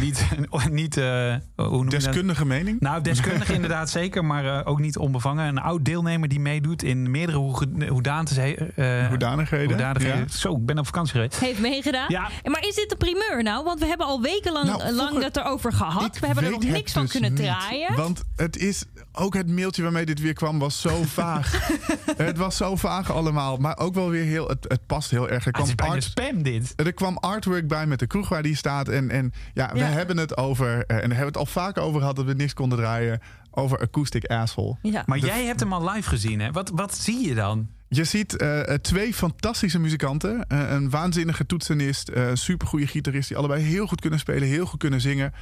niet... 0.01 0.27
niet 0.71 0.97
eh, 0.97 1.35
hoe? 1.57 1.87
Deskundige 1.89 2.47
mening? 2.47 2.81
Nou, 2.81 3.03
deskundig 3.03 3.51
inderdaad 3.51 3.91
zeker, 4.01 4.25
maar 4.25 4.45
eh, 4.59 4.69
ook 4.69 4.81
niet 4.81 4.99
onbevangen. 4.99 5.47
Een 5.47 5.59
oud 5.59 5.85
deelnemer 5.85 6.29
die 6.29 6.41
meedoet 6.41 6.83
in 6.83 7.11
meerdere 7.11 7.39
hoe, 7.39 7.67
hoedanigheden. 7.89 8.77
eh 8.77 9.07
Hoedanigheden, 9.09 9.69
hoedanigheden. 9.69 10.19
ja. 10.19 10.37
Zo, 10.37 10.55
ik 10.57 10.67
ben 10.67 10.79
op 10.79 10.87
vakantie 10.87 11.13
geweest. 11.13 11.39
Heeft 11.41 11.61
meegedaan. 11.61 12.07
Ja. 12.09 12.29
Maar 12.45 12.67
is 12.67 12.75
dit 12.75 12.91
een 12.93 12.99
primeur 12.99 13.43
nou? 13.43 13.65
Want 13.65 13.81
we 13.81 13.87
hebben 13.87 14.07
al 14.07 14.23
wekenlang 14.23 14.67
Nou, 14.67 14.93
lang 14.93 15.23
het 15.23 15.37
erover 15.37 15.73
gehad. 15.73 16.19
We 16.19 16.27
hebben 16.27 16.45
er 16.45 16.51
nog 16.51 16.63
het 16.63 16.73
niks 16.73 16.93
van 16.93 17.03
dus 17.03 17.11
kunnen 17.11 17.33
niet. 17.33 17.43
draaien. 17.43 17.97
Want 17.97 18.23
het 18.37 18.57
is 18.57 18.85
ook 19.13 19.35
het 19.35 19.49
mailtje 19.49 19.83
waarmee 19.83 20.07
dit 20.07 20.21
weer 20.21 20.33
kwam, 20.35 20.59
was 20.59 20.81
zo 20.81 21.03
vaag. 21.03 21.69
het 22.17 22.37
was 22.37 22.57
zo 22.57 22.77
vaag 22.77 23.13
allemaal. 23.13 23.57
Maar 23.57 23.79
ook 23.79 23.95
wel 23.95 24.11
weer 24.11 24.25
heel. 24.25 24.49
Het, 24.49 24.65
het 24.69 24.87
past 24.95 25.11
heel 25.11 25.29
erg. 25.29 25.47
Er 25.47 25.53
Ah, 25.53 25.59
het 25.61 25.69
is 25.69 25.75
kwam, 25.75 25.77
bijna 25.77 25.95
art, 25.95 26.05
spam 26.05 26.43
dit. 26.43 26.73
er 26.77 26.93
kwam 26.93 27.17
artwork 27.17 27.69
bij 27.69 27.87
met 27.87 27.99
de 27.99 28.07
kroeg 28.07 28.29
waar 28.29 28.43
die 28.43 28.57
staat. 28.57 28.89
En, 28.89 29.11
en 29.11 29.33
ja, 29.55 29.71
we 29.73 29.79
Ja. 29.79 29.85
hebben 29.87 30.17
het 30.17 30.37
over. 30.37 30.67
eh, 30.69 30.77
en 30.79 30.85
daar 30.87 30.99
hebben 31.01 31.19
we 31.19 31.25
het 31.25 31.37
al 31.37 31.47
vaak 31.47 31.79
over 31.79 32.01
gehad 32.01 32.17
dat 32.17 32.25
we 32.25 32.33
niks 32.35 32.55
konden 32.55 32.79
draaien. 32.79 33.21
Over 33.51 33.81
Acoustic 33.81 34.25
Asshole. 34.27 34.77
Ja. 34.83 35.03
Maar 35.07 35.21
De- 35.21 35.27
jij 35.27 35.45
hebt 35.45 35.61
hem 35.61 35.73
al 35.73 35.91
live 35.91 36.09
gezien, 36.09 36.41
hè? 36.41 36.51
Wat, 36.53 36.71
wat 36.75 36.97
zie 36.97 37.29
je 37.29 37.35
dan? 37.35 37.69
Je 37.89 38.05
ziet 38.05 38.37
eh, 38.37 38.69
eh, 38.69 38.75
twee 38.81 39.15
fantastische 39.15 39.79
muzikanten. 39.79 40.45
Eh, 40.49 40.71
een 40.71 40.91
waanzinnige 40.91 41.47
toetsenist. 41.47 42.09
eh, 42.09 42.29
Een 42.29 42.37
supergoeie 42.37 42.87
gitarist. 42.87 43.29
Die 43.29 43.37
allebei 43.37 43.63
heel 43.63 43.87
goed 43.87 44.01
kunnen 44.01 44.19
spelen. 44.19 44.49
Heel 44.49 44.67
goed 44.67 44.79
kunnen 44.79 45.01
zingen. 45.01 45.33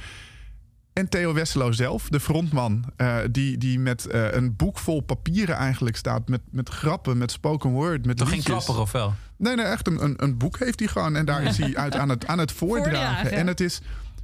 En 0.93 1.09
Theo 1.09 1.33
Westerlo 1.33 1.71
zelf, 1.71 2.09
de 2.09 2.19
frontman. 2.19 2.83
eh, 2.95 3.17
die, 3.31 3.57
die 3.57 3.79
met 3.79 4.05
eh, 4.07 4.31
een 4.31 4.55
boek 4.55 4.77
vol 4.79 5.01
papieren 5.01 5.55
eigenlijk 5.55 5.95
staat. 5.95 6.27
Met, 6.29 6.41
met 6.51 6.69
grappen, 6.69 7.17
met 7.17 7.31
spoken 7.31 7.69
word, 7.69 8.05
met 8.05 8.17
Toch 8.17 8.29
geen 8.29 8.43
klapper 8.43 8.79
of 8.79 8.91
wel? 8.91 9.13
Nee, 9.37 9.55
nee, 9.55 9.65
echt 9.65 9.87
een, 9.87 10.03
een, 10.03 10.23
een 10.23 10.37
boek 10.37 10.59
heeft 10.59 10.79
hij 10.79 10.87
gewoon. 10.87 11.15
En 11.15 11.25
daar 11.25 11.43
is 11.43 11.57
hij 11.57 11.75
uit 11.75 11.95
aan 11.95 12.09
het, 12.09 12.27
aan 12.27 12.39
het 12.39 12.51
voordragen. 12.59 12.91
Voordragen. 12.91 13.31
En 13.31 13.47
het 13.47 13.59
is 13.59 13.81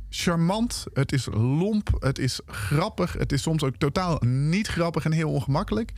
charmant, 0.09 0.85
het 0.93 1.11
is 1.11 1.27
lomp, 1.33 1.89
het 1.99 2.19
is 2.19 2.39
grappig. 2.45 3.13
Het 3.13 3.31
is 3.31 3.41
soms 3.41 3.63
ook 3.63 3.75
totaal 3.75 4.17
niet 4.25 4.67
grappig 4.67 5.05
en 5.05 5.11
heel 5.11 5.31
ongemakkelijk. 5.31 5.91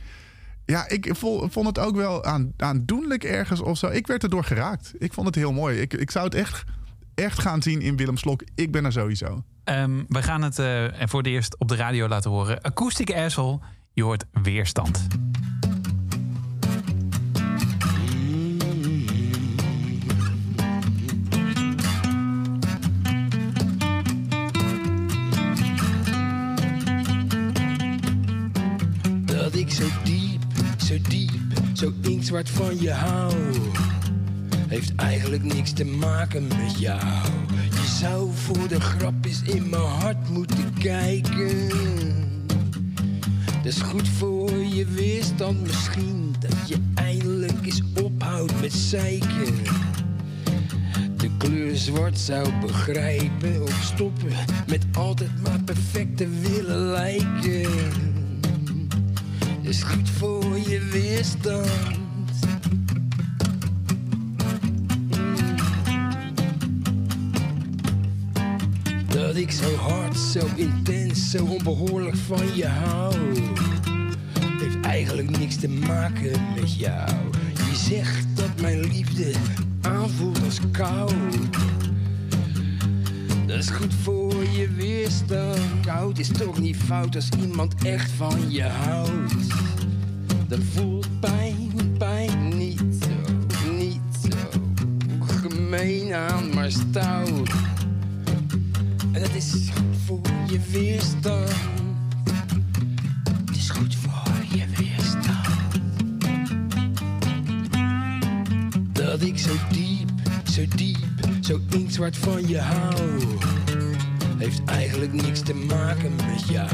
Ja, 0.64 0.88
ik 0.88 1.10
vo- 1.16 1.48
vond 1.48 1.66
het 1.66 1.78
ook 1.78 1.96
wel 1.96 2.24
aan, 2.24 2.52
aandoenlijk 2.56 3.24
ergens 3.24 3.60
of 3.60 3.78
zo. 3.78 3.86
Ik 3.86 4.06
werd 4.06 4.22
erdoor 4.22 4.44
geraakt. 4.44 4.92
Ik 4.98 5.12
vond 5.12 5.26
het 5.26 5.34
heel 5.36 5.52
mooi. 5.52 5.80
Ik, 5.80 5.94
ik 5.94 6.10
zou 6.10 6.24
het 6.24 6.34
echt, 6.34 6.64
echt 7.14 7.38
gaan 7.40 7.62
zien 7.62 7.80
in 7.80 7.96
Willem 7.96 8.16
Slok. 8.16 8.42
Ik 8.54 8.72
ben 8.72 8.84
er 8.84 8.92
sowieso. 8.92 9.44
Ehm, 9.68 10.02
we 10.08 10.22
gaan 10.22 10.42
het 10.42 10.58
eh, 10.58 10.84
voor 10.98 11.18
het 11.18 11.28
eerst 11.28 11.58
op 11.58 11.68
de 11.68 11.76
radio 11.76 12.08
laten 12.08 12.30
horen. 12.30 12.60
Acoustic 12.62 13.14
Asshole, 13.14 13.58
je 13.92 14.02
hoort 14.02 14.24
weerstand. 14.42 15.06
Dat 29.24 29.54
ik 29.54 29.70
zo 29.70 29.86
diep, 30.04 30.42
zo 30.76 30.96
diep, 31.08 31.30
zo 31.72 31.92
inktzwart 32.02 32.50
van 32.50 32.80
je 32.80 32.92
hou. 32.92 33.34
Heeft 34.68 34.94
eigenlijk 34.94 35.42
niks 35.42 35.72
te 35.72 35.84
maken 35.84 36.46
met 36.46 36.78
jou. 36.78 37.47
Zou 37.96 38.30
voor 38.34 38.68
de 38.68 38.80
grap 38.80 39.26
in 39.42 39.68
mijn 39.68 39.82
hart 39.82 40.28
moeten 40.28 40.74
kijken. 40.78 41.68
Dat 43.56 43.64
is 43.64 43.80
goed 43.80 44.08
voor 44.08 44.52
je 44.52 44.86
weerstand 44.86 45.60
misschien. 45.66 46.34
Dat 46.38 46.68
je 46.68 46.76
eindelijk 46.94 47.66
eens 47.66 47.82
ophoudt 48.02 48.60
met 48.60 48.72
zeiken. 48.72 49.54
De 51.16 51.30
kleur 51.38 51.76
zwart 51.76 52.18
zou 52.18 52.48
begrijpen 52.60 53.62
of 53.62 53.82
stoppen 53.82 54.32
met 54.66 54.84
altijd 54.92 55.42
maar 55.42 55.60
perfect 55.64 56.16
te 56.16 56.28
willen 56.28 56.78
lijken 56.78 58.06
is 59.68 59.82
goed 59.82 60.10
voor 60.10 60.58
je 60.58 60.80
weerstand. 60.80 62.07
Ik 69.48 69.54
zo 69.54 69.74
hard, 69.74 70.16
zo 70.16 70.46
intens, 70.54 71.30
zo 71.30 71.44
onbehoorlijk 71.44 72.16
van 72.16 72.56
je 72.56 72.66
hou. 72.66 73.14
Heeft 74.40 74.80
eigenlijk 74.80 75.38
niks 75.38 75.56
te 75.56 75.68
maken 75.68 76.40
met 76.54 76.78
jou. 76.78 77.10
Je 77.70 77.76
zegt 77.76 78.26
dat 78.36 78.60
mijn 78.60 78.80
liefde 78.80 79.32
aanvoelt 79.80 80.44
als 80.44 80.58
kou. 80.70 81.12
Dat 83.46 83.58
is 83.58 83.70
goed 83.70 83.94
voor 84.02 84.44
je 84.44 84.68
weerstand. 84.76 85.60
Koud 85.82 86.18
is 86.18 86.28
toch 86.28 86.58
niet 86.58 86.76
fout 86.76 87.14
als 87.14 87.28
iemand 87.42 87.74
echt 87.84 88.10
van 88.10 88.50
je 88.50 88.62
houdt. 88.62 89.34
Dan 90.48 90.62
voelt 90.62 91.20
pijn, 91.20 91.94
pijn 91.98 92.58
niet 92.58 92.82
zo, 93.00 93.32
niet 93.72 94.00
zo 94.30 94.36
gemeen 95.20 96.14
aan, 96.14 96.54
maar 96.54 96.70
stout. 96.70 97.50
En 99.18 99.24
dat 99.24 99.34
is 99.34 99.52
goed 99.74 99.96
voor 100.06 100.20
je 100.50 100.60
weerstand. 100.70 101.50
Het 103.46 103.56
is 103.56 103.70
goed 103.70 103.94
voor 103.94 104.58
je 104.58 104.64
weerstand. 104.76 105.46
Dat 108.92 109.22
ik 109.22 109.38
zo 109.38 109.50
diep, 109.70 110.10
zo 110.50 110.62
diep, 110.76 110.96
zo 111.40 111.60
inktzwart 111.70 112.16
van 112.16 112.48
je 112.48 112.58
hou. 112.58 113.20
Heeft 114.36 114.64
eigenlijk 114.64 115.12
niks 115.12 115.40
te 115.40 115.54
maken 115.54 116.12
met 116.16 116.48
jou. 116.48 116.68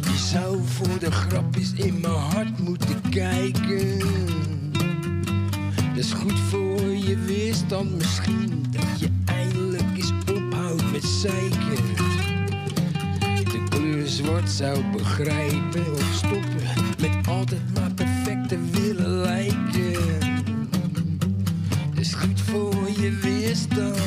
Je 0.00 0.18
zou 0.30 0.60
voor 0.64 0.98
de 0.98 1.10
grap 1.10 1.56
eens 1.56 1.72
in 1.72 2.00
mijn 2.00 2.12
hart 2.12 2.58
moeten 2.58 3.00
kijken. 3.10 3.98
Dat 5.74 6.04
is 6.04 6.12
goed 6.12 6.38
voor 6.38 6.80
je 6.80 7.16
weerstand 7.26 7.96
misschien. 7.96 8.59
De 13.44 13.64
kleur 13.68 14.06
zwart 14.06 14.50
zou 14.50 14.84
begrijpen 14.92 15.92
of 15.92 16.12
stoppen. 16.14 16.62
Met 17.00 17.28
altijd 17.28 17.74
maar 17.74 17.92
perfect 17.94 18.48
te 18.48 18.58
willen 18.70 19.10
lijken. 19.10 20.38
Is 21.94 22.14
goed 22.14 22.40
voor 22.40 22.90
je 23.00 23.18
weerstand. 23.22 23.98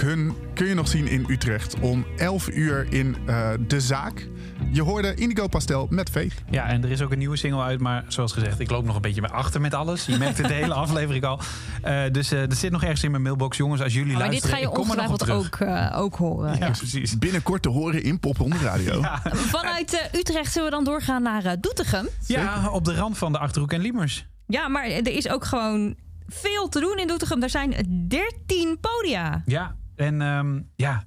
Ook 0.00 0.08
hun 0.08 0.34
kun 0.54 0.66
je 0.66 0.74
nog 0.74 0.88
zien 0.88 1.08
in 1.08 1.24
Utrecht 1.28 1.80
om 1.80 2.06
11 2.16 2.48
uur 2.48 2.86
in 2.90 3.16
eh, 3.26 3.50
De 3.66 3.80
Zaak. 3.80 4.28
Je 4.72 4.82
hoorde 4.82 5.14
Indigo 5.14 5.46
Pastel 5.46 5.86
met 5.90 6.10
Faith. 6.10 6.34
Ja, 6.50 6.66
en 6.66 6.84
er 6.84 6.90
is 6.90 7.02
ook 7.02 7.12
een 7.12 7.18
nieuwe 7.18 7.36
single 7.36 7.62
uit. 7.62 7.80
Maar 7.80 8.04
zoals 8.08 8.32
gezegd, 8.32 8.60
ik 8.60 8.70
loop 8.70 8.84
nog 8.84 8.94
een 8.94 9.00
beetje 9.00 9.20
bij 9.20 9.30
achter 9.30 9.60
met 9.60 9.74
alles. 9.74 10.06
Je 10.06 10.18
merkt 10.18 10.38
het 10.38 10.48
de 10.48 10.54
hele 10.54 10.74
aflevering 10.84 11.24
al. 11.24 11.40
Eh, 11.82 12.02
dus 12.12 12.32
eh 12.32 12.40
er 12.50 12.54
zit 12.54 12.70
nog 12.70 12.82
ergens 12.82 13.02
in 13.02 13.10
mijn 13.10 13.22
mailbox. 13.22 13.56
Jongens, 13.56 13.82
als 13.82 13.92
jullie 13.92 14.12
Maar 14.12 14.22
dit 14.22 14.30
luisteren, 14.30 14.56
ga 14.56 14.62
je 14.62 14.68
ik 14.68 14.74
kom 14.74 14.90
er 14.90 14.96
nog 14.96 15.04
op 15.04 15.10
ongetwijfeld 15.10 15.52
terug. 15.52 15.70
ook, 15.70 15.90
eh, 15.92 15.98
ook 16.00 16.16
horen. 16.16 16.58
Ja, 16.58 16.66
ja. 16.66 16.70
precies. 16.70 17.18
Binnenkort 17.18 17.62
te 17.62 17.68
horen 17.68 18.02
in 18.02 18.20
Popronde 18.20 18.58
Radio. 18.58 19.02
Vanuit 19.56 19.92
eh, 19.92 20.20
Utrecht 20.20 20.52
zullen 20.52 20.68
we 20.70 20.74
dan 20.74 20.84
doorgaan 20.84 21.22
naar 21.22 21.60
Doetinchem. 21.60 22.08
Ja, 22.26 22.70
op 22.70 22.84
de 22.84 22.94
rand 22.94 23.18
van 23.18 23.32
de 23.32 23.38
Achterhoek 23.38 23.72
en 23.72 23.80
Liemers. 23.80 24.26
Ja, 24.46 24.68
maar 24.68 24.84
er 24.84 25.12
is 25.12 25.28
ook 25.28 25.44
gewoon 25.44 25.94
veel 26.28 26.68
te 26.68 26.80
doen 26.80 26.98
in 26.98 27.06
Doetinchem. 27.06 27.42
Er 27.42 27.50
zijn 27.50 28.06
13 28.08 28.78
podia. 28.80 29.42
Ja, 29.46 29.78
en 30.00 30.22
ehm, 30.22 30.60
ja, 30.76 31.04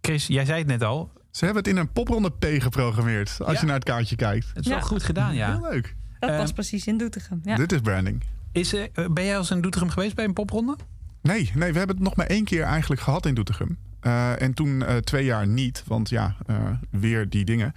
Chris, 0.00 0.26
jij 0.26 0.44
zei 0.44 0.58
het 0.58 0.66
net 0.66 0.82
al. 0.82 1.12
Ze 1.30 1.44
hebben 1.44 1.62
het 1.62 1.72
in 1.72 1.78
een 1.78 1.92
popronde 1.92 2.30
P 2.30 2.46
geprogrammeerd. 2.62 3.36
Als 3.40 3.52
Ja. 3.54 3.60
je 3.60 3.66
naar 3.66 3.74
het 3.74 3.84
kaartje 3.84 4.16
kijkt. 4.16 4.46
Het 4.54 4.64
is 4.64 4.70
wel 4.70 4.80
goed 4.80 5.02
gedaan, 5.02 5.34
ja. 5.34 5.50
Heel 5.50 5.70
leuk. 5.70 5.96
Dat 6.18 6.36
was 6.36 6.52
precies 6.52 6.86
in 6.86 6.98
Doetinchem. 6.98 7.40
Ja. 7.44 7.56
Dit 7.56 7.72
is 7.72 7.80
branding. 7.80 8.22
Is, 8.52 8.74
eh, 8.74 8.84
ben 9.12 9.24
jij 9.24 9.36
als 9.36 9.50
in 9.50 9.60
Doetinchem 9.60 9.90
geweest 9.90 10.14
bij 10.14 10.24
een 10.24 10.32
popronde? 10.32 10.76
Nee, 11.22 11.50
nee, 11.54 11.72
we 11.72 11.78
hebben 11.78 11.96
het 11.96 12.04
nog 12.04 12.16
maar 12.16 12.26
één 12.26 12.44
keer 12.44 12.62
eigenlijk 12.62 13.00
gehad 13.00 13.26
in 13.26 13.34
Doetinchem. 13.34 13.78
Eh, 14.00 14.42
en 14.42 14.54
toen 14.54 14.82
eh, 14.84 14.96
twee 14.96 15.24
jaar 15.24 15.46
niet, 15.46 15.82
want 15.86 16.08
ja, 16.08 16.36
eh, 16.46 16.56
weer 16.90 17.28
die 17.28 17.44
dingen. 17.44 17.72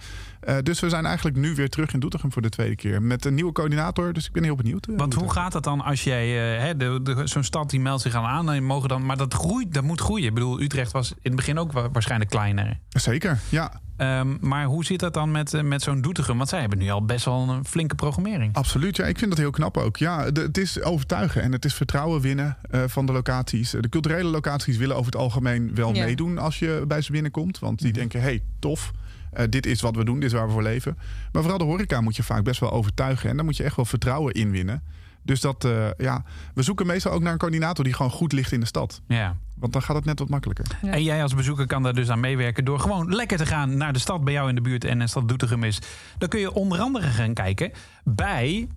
Eh, 0.46 0.56
dus 0.62 0.80
we 0.80 0.88
zijn 0.88 1.06
eigenlijk 1.06 1.36
nu 1.36 1.54
weer 1.54 1.68
terug 1.68 1.92
in 1.92 2.00
Doetinchem 2.00 2.32
voor 2.32 2.42
de 2.42 2.48
tweede 2.48 2.74
keer. 2.76 3.02
Met 3.02 3.24
een 3.24 3.34
nieuwe 3.34 3.52
coördinator, 3.52 4.12
dus 4.12 4.26
ik 4.26 4.32
ben 4.32 4.44
heel 4.44 4.54
benieuwd. 4.56 4.86
eh, 4.86 4.96
Want 4.96 5.14
hoe 5.14 5.32
gaat 5.32 5.52
dat 5.52 5.64
dan 5.64 5.80
als 5.80 6.04
jij... 6.04 6.54
eh, 6.56 6.62
hè, 6.62 6.76
de, 6.76 7.00
de- 7.02 7.26
Zo'n 7.26 7.42
stad 7.42 7.70
die 7.70 7.80
meldt 7.80 8.02
zich 8.02 8.14
aan. 8.14 8.50
En 8.52 8.64
mogen 8.64 8.88
dan, 8.88 9.06
maar 9.06 9.16
dat, 9.16 9.34
groeit, 9.34 9.74
dat 9.74 9.82
moet 9.82 10.00
groeien. 10.00 10.26
Ik 10.26 10.34
bedoel, 10.34 10.60
Utrecht 10.60 10.92
was 10.92 11.10
in 11.10 11.16
het 11.22 11.36
begin 11.36 11.58
ook 11.58 11.72
wa- 11.72 11.90
waarschijnlijk 11.90 12.30
kleiner. 12.30 12.78
Zeker, 12.88 13.38
ja. 13.48 13.80
Ehm, 13.96 14.36
maar 14.40 14.64
hoe 14.64 14.84
zit 14.84 15.00
dat 15.00 15.14
dan 15.14 15.30
met, 15.30 15.62
met 15.62 15.82
zo'n 15.82 16.00
Doetinchem? 16.00 16.36
Want 16.36 16.48
zij 16.48 16.60
hebben 16.60 16.78
nu 16.78 16.90
al 16.90 17.04
best 17.04 17.24
wel 17.24 17.48
een 17.48 17.64
flinke 17.64 17.94
programmering. 17.94 18.54
Absoluut, 18.54 18.96
ja. 18.96 19.04
Ik 19.04 19.18
vind 19.18 19.30
dat 19.30 19.40
heel 19.40 19.50
knap 19.50 19.76
ook. 19.76 19.96
Ja, 19.96 20.30
de- 20.30 20.40
het 20.40 20.58
is 20.58 20.82
overtuigen 20.82 21.42
en 21.42 21.52
het 21.52 21.64
is 21.64 21.74
vertrouwen 21.74 22.20
winnen 22.20 22.56
eh, 22.70 22.80
van 22.86 23.06
de 23.06 23.12
locaties. 23.12 23.70
De 23.70 23.88
culturele 23.88 24.28
locaties 24.28 24.76
willen 24.76 24.96
over 24.96 25.12
het 25.12 25.20
algemeen 25.20 25.74
wel 25.74 25.94
Ja. 25.94 26.04
meedoen 26.04 26.38
als 26.38 26.58
je 26.58 26.84
bij 26.88 27.00
ze 27.00 27.12
binnenkomt. 27.12 27.58
Want 27.58 27.78
die 27.78 27.92
denken, 27.92 28.20
hey, 28.20 28.42
tof. 28.58 28.92
Eh, 29.36 29.46
dit 29.48 29.66
is 29.66 29.80
wat 29.80 29.96
we 29.96 30.04
doen, 30.04 30.20
dit 30.20 30.32
is 30.32 30.32
waar 30.32 30.46
we 30.46 30.52
voor 30.52 30.62
leven. 30.62 30.98
Maar 31.32 31.42
vooral 31.42 31.58
de 31.58 31.64
horeca 31.64 32.00
moet 32.00 32.16
je 32.16 32.22
vaak 32.22 32.44
best 32.44 32.60
wel 32.60 32.72
overtuigen. 32.72 33.30
En 33.30 33.36
daar 33.36 33.44
moet 33.44 33.56
je 33.56 33.62
echt 33.62 33.76
wel 33.76 33.84
vertrouwen 33.84 34.34
in 34.34 34.50
winnen. 34.50 34.82
Dus 35.22 35.40
dat, 35.40 35.64
eh, 35.64 35.90
ja, 35.96 36.24
we 36.54 36.62
zoeken 36.62 36.86
meestal 36.86 37.12
ook 37.12 37.22
naar 37.22 37.32
een 37.32 37.38
coördinator 37.38 37.84
die 37.84 37.94
gewoon 37.94 38.10
goed 38.10 38.32
ligt 38.32 38.52
in 38.52 38.60
de 38.60 38.66
stad. 38.66 39.00
Ja. 39.08 39.36
Want 39.56 39.72
dan 39.72 39.82
gaat 39.82 39.96
het 39.96 40.04
net 40.04 40.18
wat 40.18 40.28
makkelijker. 40.28 40.66
En 40.82 41.02
jij 41.02 41.22
als 41.22 41.34
bezoeker 41.34 41.66
kan 41.66 41.82
daar 41.82 41.94
dus 41.94 42.08
aan 42.08 42.20
meewerken 42.20 42.64
door 42.64 42.80
gewoon 42.80 43.14
lekker 43.14 43.38
te 43.38 43.46
gaan 43.46 43.76
naar 43.76 43.92
de 43.92 43.98
stad 43.98 44.24
bij 44.24 44.32
jou 44.32 44.48
in 44.48 44.54
de 44.54 44.60
buurt 44.60 44.84
en 44.84 45.00
een 45.00 45.08
stad 45.08 45.28
Doetinchem 45.28 45.64
is. 45.64 45.78
Dan 46.18 46.28
kun 46.28 46.40
je 46.40 46.52
onder 46.52 46.80
andere 46.80 47.06
gaan 47.06 47.34
kijken 47.34 47.72
bij 48.04 48.68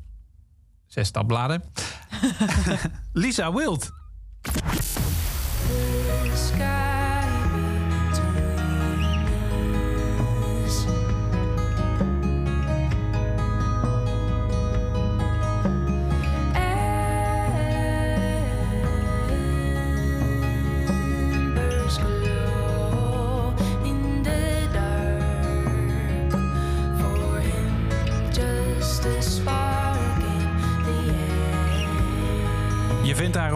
zes 0.87 1.07
stapbladen. 1.07 1.63
Lisa 3.13 3.53
Wild. 3.53 3.91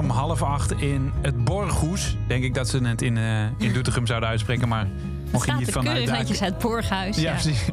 Om 0.04 0.10
half 0.10 0.42
acht 0.42 0.72
in 0.72 1.12
het 1.22 1.44
Borghoes. 1.44 2.18
Denk 2.28 2.44
ik 2.44 2.54
dat 2.54 2.70
ze 2.70 2.78
het 2.78 3.02
in, 3.02 3.18
eh, 3.18 3.44
in 3.58 3.74
Doetinchem 3.74 4.08
zouden 4.08 4.30
uitspreken, 4.30 4.68
maar 4.68 4.88
mocht 5.32 5.46
je 5.46 5.54
niet 5.54 5.72
vanuit 5.72 6.06
netjes 6.06 6.40
het 6.40 6.58
Borghuis. 6.58 7.16
Ja, 7.16 7.22
Ja, 7.22 7.32
precies. 7.32 7.70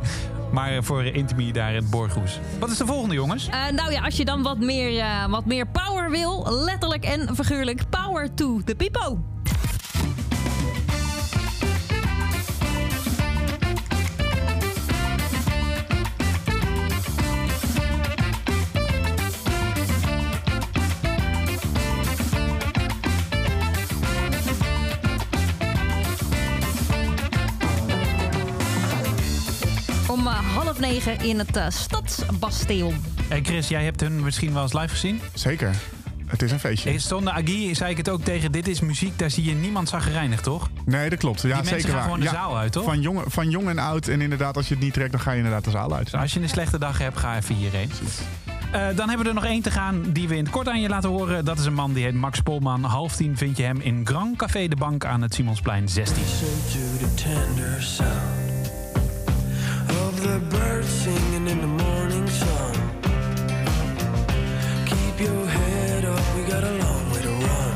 Maar 0.53 0.85
voor 0.85 1.05
Intimie 1.05 1.53
daar 1.53 1.71
in 1.71 1.77
het 1.77 1.91
Borghoes. 1.91 2.41
Wat 2.59 2.71
is 2.71 2.77
de 2.77 2.87
volgende, 2.87 3.15
jongens? 3.15 3.49
Eh, 3.49 3.69
nou 3.75 3.93
ja, 3.93 4.03
als 4.03 4.17
je 4.17 4.25
dan 4.25 4.43
wat 4.43 4.59
meer, 4.59 4.99
eh, 4.99 5.27
wat 5.27 5.45
meer 5.45 5.67
power 5.67 6.11
wil, 6.11 6.47
letterlijk 6.65 7.05
en 7.05 7.37
figuurlijk, 7.37 7.83
power 7.91 8.35
to 8.35 8.61
the 8.65 8.75
people. 8.75 9.19
Negen 30.81 31.19
in 31.21 31.39
het 31.39 31.57
eh, 31.57 31.65
Stadsbastion. 31.69 33.05
Hey 33.29 33.41
Chris, 33.43 33.69
jij 33.69 33.85
hebt 33.85 34.01
hun 34.01 34.23
misschien 34.23 34.53
wel 34.53 34.63
eens 34.63 34.73
live 34.73 34.89
gezien. 34.89 35.21
Zeker. 35.35 35.75
Het 36.27 36.43
is 36.43 36.53
een 36.53 36.61
feestje. 36.61 36.99
Zonder 36.99 37.33
Agi 37.33 37.75
zei 37.75 37.91
ik 37.91 37.97
het 37.97 38.09
ook 38.09 38.23
tegen. 38.25 38.53
Dit 38.53 38.69
is 38.69 38.81
muziek, 38.81 39.19
daar 39.19 39.31
zie 39.31 39.45
je 39.45 39.55
niemand 39.55 39.89
zagrijnig, 39.89 40.41
toch? 40.41 40.69
Nee, 40.85 41.11
dat 41.11 41.19
klopt. 41.19 41.41
Ja, 41.43 41.47
Die 41.47 41.55
mensen 41.57 41.75
zeker 41.75 41.85
gaan 41.89 41.95
waar. 41.95 42.05
gewoon 42.05 42.19
de 42.21 42.25
Ja, 42.25 42.33
zaal 42.33 42.57
uit, 42.59 42.73
toch? 42.73 42.85
Van 42.85 43.01
jong, 43.01 43.21
van 43.27 43.51
jong 43.51 43.69
en 43.69 43.79
oud. 43.79 44.09
En 44.09 44.21
inderdaad, 44.21 44.57
als 44.57 44.69
je 44.69 44.75
het 44.75 44.83
niet 44.83 44.93
trekt, 44.93 45.11
dan 45.13 45.21
ga 45.21 45.31
je 45.31 45.37
inderdaad 45.37 45.65
de 45.65 45.71
zaal 45.71 45.95
uit. 45.95 46.11
Dus 46.11 46.21
als 46.21 46.35
je 46.35 46.41
een 46.41 46.49
slechte 46.49 46.79
dag 46.79 46.99
hebt, 46.99 47.19
ga 47.19 47.37
even 47.37 47.55
hierheen. 47.55 47.91
Eh, 48.73 48.81
dan 48.97 49.09
hebben 49.09 49.19
we 49.19 49.29
er 49.29 49.35
nog 49.35 49.45
één 49.45 49.63
te 49.63 49.71
gaan 49.71 50.03
die 50.13 50.29
we 50.29 50.37
in 50.37 50.43
het 50.43 50.53
kort 50.53 50.69
aan 50.69 50.81
je 50.81 50.89
laten 50.89 51.09
horen. 51.11 51.45
Dat 51.45 51.59
is 51.59 51.65
een 51.65 51.75
man 51.75 51.93
die 51.93 52.05
heet 52.05 52.15
Max 52.15 52.41
Polman. 52.41 52.85
Half 52.85 53.17
tien 53.17 53.37
vind 53.37 53.57
je 53.57 53.63
hem 53.63 53.81
in 53.81 54.01
Grand 54.07 54.37
Café 54.37 54.69
de 54.69 54.77
Bank 54.77 55.05
aan 55.05 55.23
het 55.23 55.35
Simonsplein 55.35 55.89
16. 55.89 56.23
Singing 60.91 61.49
in 61.49 61.61
the 61.61 61.85
morning 61.85 62.29
sun. 62.29 62.75
Keep 64.85 65.21
your 65.21 65.47
head 65.47 66.05
up, 66.05 66.25
we 66.37 66.43
got 66.53 66.65
a 66.65 66.71
long 66.71 67.11
way 67.13 67.21
to 67.21 67.35
run. 67.47 67.75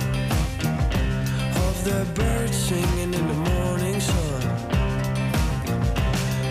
Of 1.66 1.84
the 1.84 2.04
birds 2.14 2.56
singing 2.56 3.12
in 3.14 3.26
the 3.26 3.50
morning 3.50 4.00
sun. 4.00 4.42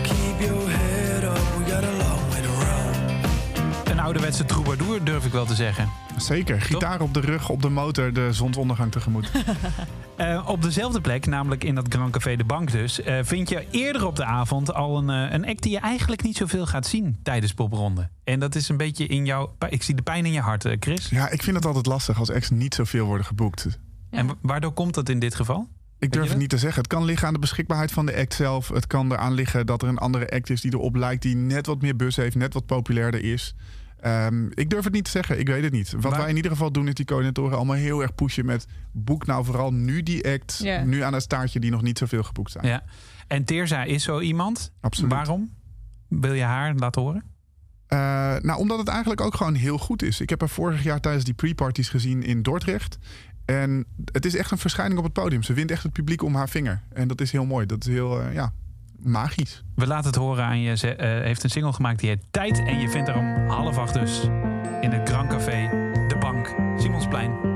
Keep 0.02 0.40
your 0.48 0.68
head 0.68 1.24
up, 1.24 1.58
we 1.58 1.64
got 1.64 1.84
a 1.84 1.92
long 1.92 2.30
way 2.30 2.40
to 2.42 2.52
run. 2.64 3.90
Een 3.90 4.00
ouderwetse 4.00 4.44
troubadour, 4.44 5.04
durf 5.04 5.24
ik 5.24 5.32
wel 5.32 5.44
te 5.44 5.54
zeggen. 5.54 6.03
Zeker. 6.16 6.60
Gitaar 6.60 7.00
op 7.00 7.14
de 7.14 7.20
rug, 7.20 7.48
op 7.48 7.62
de 7.62 7.68
motor, 7.68 8.12
de 8.12 8.32
zonsondergang 8.32 8.92
tegemoet. 8.92 9.30
Eh, 10.16 10.44
op 10.48 10.62
dezelfde 10.62 11.00
plek, 11.00 11.26
namelijk 11.26 11.64
in 11.64 11.74
dat 11.74 11.86
Grand 11.88 12.12
Café 12.12 12.36
de 12.36 12.44
Bank 12.44 12.70
dus... 12.70 13.02
eh, 13.02 13.18
vind 13.22 13.48
je 13.48 13.66
eerder 13.70 14.06
op 14.06 14.16
de 14.16 14.24
avond 14.24 14.74
al 14.74 14.98
een, 14.98 15.10
eh, 15.10 15.32
een 15.32 15.46
act 15.46 15.62
die 15.62 15.72
je 15.72 15.78
eigenlijk 15.78 16.22
niet 16.22 16.36
zoveel 16.36 16.66
gaat 16.66 16.86
zien 16.86 17.16
tijdens 17.22 17.54
popronde. 17.54 18.08
En 18.24 18.40
dat 18.40 18.54
is 18.54 18.68
een 18.68 18.76
beetje 18.76 19.06
in 19.06 19.24
jouw... 19.26 19.56
Ik 19.68 19.82
zie 19.82 19.94
de 19.94 20.02
pijn 20.02 20.26
in 20.26 20.32
je 20.32 20.40
hart, 20.40 20.66
Chris. 20.80 21.08
Ja, 21.08 21.30
ik 21.30 21.42
vind 21.42 21.56
het 21.56 21.66
altijd 21.66 21.86
lastig 21.86 22.18
als 22.18 22.30
acts 22.30 22.50
niet 22.50 22.74
zoveel 22.74 23.06
worden 23.06 23.26
geboekt. 23.26 23.78
En 24.10 24.26
wa- 24.26 24.34
waardoor 24.42 24.72
komt 24.72 24.94
dat 24.94 25.08
in 25.08 25.18
dit 25.18 25.34
geval? 25.34 25.68
Ik 25.98 26.12
durf 26.12 26.28
het 26.28 26.38
niet 26.38 26.48
te 26.50 26.58
zeggen. 26.58 26.78
Het 26.82 26.92
kan 26.92 27.04
liggen 27.04 27.26
aan 27.28 27.34
de 27.34 27.40
beschikbaarheid 27.40 27.92
van 27.92 28.06
de 28.06 28.16
act 28.16 28.34
zelf. 28.34 28.68
Het 28.68 28.86
kan 28.86 29.12
eraan 29.12 29.32
liggen 29.32 29.66
dat 29.66 29.82
er 29.82 29.88
een 29.88 29.98
andere 29.98 30.30
act 30.30 30.50
is 30.50 30.60
die 30.60 30.72
erop 30.72 30.94
lijkt... 30.96 31.22
die 31.22 31.36
net 31.36 31.66
wat 31.66 31.82
meer 31.82 31.96
bus 31.96 32.16
heeft, 32.16 32.36
net 32.36 32.54
wat 32.54 32.66
populairder 32.66 33.24
is. 33.24 33.54
Ehm, 34.04 34.46
ik 34.54 34.70
durf 34.70 34.84
het 34.84 34.92
niet 34.92 35.04
te 35.04 35.10
zeggen. 35.10 35.38
Ik 35.38 35.46
weet 35.48 35.62
het 35.62 35.72
niet. 35.72 35.92
Wat 35.92 36.02
Waar- 36.02 36.20
wij 36.20 36.30
in 36.30 36.36
ieder 36.36 36.50
geval 36.50 36.72
doen 36.72 36.88
is 36.88 36.94
die 36.94 37.04
coördinatoren 37.04 37.56
allemaal 37.56 37.76
heel 37.76 38.02
erg 38.02 38.14
pushen 38.14 38.46
met... 38.46 38.66
boek 38.92 39.26
nou 39.26 39.44
vooral 39.44 39.72
nu 39.72 40.02
die 40.02 40.32
act, 40.32 40.60
nu 40.84 41.00
aan 41.00 41.12
het 41.12 41.22
staartje 41.22 41.60
die 41.60 41.70
nog 41.70 41.82
niet 41.82 41.98
zoveel 41.98 42.22
geboekt 42.22 42.50
zijn. 42.50 42.66
Ja. 42.66 42.82
En 43.26 43.44
Teerza 43.44 43.82
is 43.84 44.02
zo 44.02 44.20
iemand. 44.20 44.72
Absoluut. 44.80 45.12
Waarom? 45.12 45.50
Wil 46.08 46.32
je 46.32 46.42
haar 46.42 46.74
laten 46.74 47.02
horen? 47.02 47.22
Eh, 47.86 47.98
nou, 48.40 48.58
omdat 48.58 48.78
het 48.78 48.88
eigenlijk 48.88 49.20
ook 49.20 49.34
gewoon 49.34 49.54
heel 49.54 49.78
goed 49.78 50.02
is. 50.02 50.20
Ik 50.20 50.30
heb 50.30 50.40
haar 50.40 50.48
vorig 50.48 50.82
jaar 50.82 51.00
tijdens 51.00 51.24
die 51.24 51.34
pre-parties 51.34 51.88
gezien 51.88 52.22
in 52.22 52.42
Dordrecht. 52.42 52.98
En 53.44 53.84
het 54.12 54.24
is 54.24 54.36
echt 54.36 54.50
een 54.50 54.58
verschijning 54.58 54.98
op 54.98 55.04
het 55.04 55.12
podium. 55.12 55.42
Ze 55.42 55.52
wint 55.52 55.70
echt 55.70 55.82
het 55.82 55.92
publiek 55.92 56.22
om 56.22 56.34
haar 56.34 56.48
vinger. 56.48 56.82
En 56.92 57.08
dat 57.08 57.20
is 57.20 57.32
heel 57.32 57.44
mooi. 57.46 57.66
Dat 57.66 57.86
is 57.86 57.92
heel, 57.92 58.20
eh, 58.20 58.34
ja, 58.34 58.52
magisch. 59.04 59.64
We 59.74 59.86
laten 59.86 60.06
het 60.06 60.16
horen 60.16 60.44
aan 60.44 60.60
je. 60.60 60.76
Ze 60.76 60.94
eh, 60.94 61.08
heeft 61.08 61.44
een 61.44 61.50
single 61.50 61.72
gemaakt 61.72 61.98
die 62.00 62.08
heet 62.08 62.24
Tijd. 62.30 62.58
En 62.58 62.80
je 62.80 62.88
vindt 62.88 63.08
haar 63.08 63.18
om 63.18 63.48
half 63.48 63.78
acht 63.78 63.94
dus 63.94 64.22
in 64.80 64.90
het 64.90 65.08
Grand 65.08 65.28
Café 65.28 65.68
De 66.08 66.16
Bank, 66.18 66.54
Simonsplein, 66.76 67.53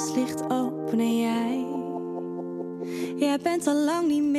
alles 0.00 0.14
ligt 0.14 0.42
open 0.50 0.98
en 0.98 1.20
jij, 1.20 1.66
jij 3.16 3.38
bent 3.42 3.66
al 3.66 3.74
lang 3.74 4.08
niet 4.08 4.22
meer 4.22 4.29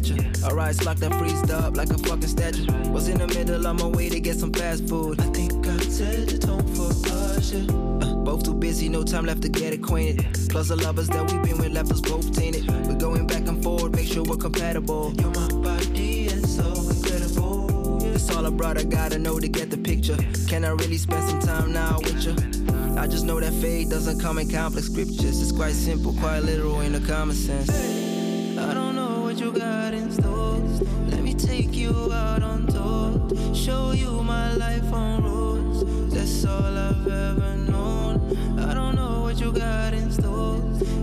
I 0.00 0.14
met 0.14 0.24
you. 0.24 0.44
Our 0.44 0.58
eyes 0.58 0.84
locked 0.84 1.02
up, 1.02 1.14
freezed 1.14 1.50
up 1.50 1.76
like 1.76 1.90
a 1.90 1.98
fucking 1.98 2.28
statue. 2.28 2.66
Was 2.90 3.08
in 3.08 3.18
the 3.18 3.26
middle 3.26 3.66
of 3.66 3.78
my 3.78 3.86
way 3.86 4.08
to 4.08 4.20
get 4.20 4.38
some 4.38 4.52
fast 4.52 4.88
food. 4.88 5.20
I 5.20 5.24
think 5.24 5.66
I 5.66 5.78
set 5.78 6.28
the 6.28 6.38
tone 6.38 6.66
for 6.74 6.90
us, 7.12 7.52
yeah. 7.52 7.72
Uh, 7.72 8.14
both 8.16 8.44
too 8.44 8.54
busy, 8.54 8.88
no 8.88 9.02
time 9.02 9.26
left 9.26 9.42
to 9.42 9.48
get 9.48 9.72
acquainted. 9.72 10.26
Plus 10.48 10.68
the 10.68 10.76
lovers 10.76 11.08
that 11.08 11.30
we've 11.30 11.42
been 11.42 11.58
with 11.58 11.72
left 11.72 11.90
us 11.90 12.00
both 12.00 12.32
tainted. 12.32 12.66
We're 12.86 12.96
going 12.96 13.26
back 13.26 13.46
and 13.46 13.62
forward, 13.62 13.94
make 13.94 14.08
sure 14.08 14.24
we're 14.24 14.36
compatible. 14.36 15.12
You're 15.18 15.30
my 15.30 15.48
body 15.48 16.28
and 16.28 16.46
so 16.46 16.64
incredible. 16.88 17.98
That's 17.98 18.30
all 18.34 18.46
I 18.46 18.50
brought, 18.50 18.78
I 18.78 18.84
gotta 18.84 19.18
know 19.18 19.38
to 19.38 19.48
get 19.48 19.70
the 19.70 19.78
picture. 19.78 20.16
Can 20.48 20.64
I 20.64 20.70
really 20.70 20.98
spend 20.98 21.28
some 21.28 21.40
time 21.40 21.72
now 21.72 21.98
with 21.98 22.24
you? 22.24 22.34
I 22.98 23.06
just 23.06 23.24
know 23.24 23.40
that 23.40 23.52
fate 23.54 23.88
doesn't 23.88 24.20
come 24.20 24.38
in 24.38 24.50
complex 24.50 24.86
scriptures. 24.86 25.40
It's 25.40 25.52
quite 25.52 25.72
simple, 25.74 26.12
quite 26.14 26.40
literal 26.40 26.80
in 26.80 26.92
the 26.92 27.00
common 27.00 27.36
sense. 27.36 27.99
You 29.52 29.58
got 29.58 29.94
in 29.94 30.10
store. 30.10 30.58
Let 31.08 31.22
me 31.22 31.34
take 31.34 31.74
you 31.74 32.12
out 32.12 32.42
on 32.42 32.66
tour. 32.66 33.54
Show 33.54 33.92
you 33.92 34.22
my 34.22 34.52
life 34.54 34.92
on 34.92 35.22
roads. 35.24 36.14
That's 36.14 36.44
all 36.44 36.76
I've 36.78 37.06
ever 37.06 37.56
known. 37.56 38.58
I 38.58 38.74
don't 38.74 38.94
know 38.94 39.22
what 39.22 39.40
you 39.40 39.52
got 39.52 39.94
in. 39.94 40.10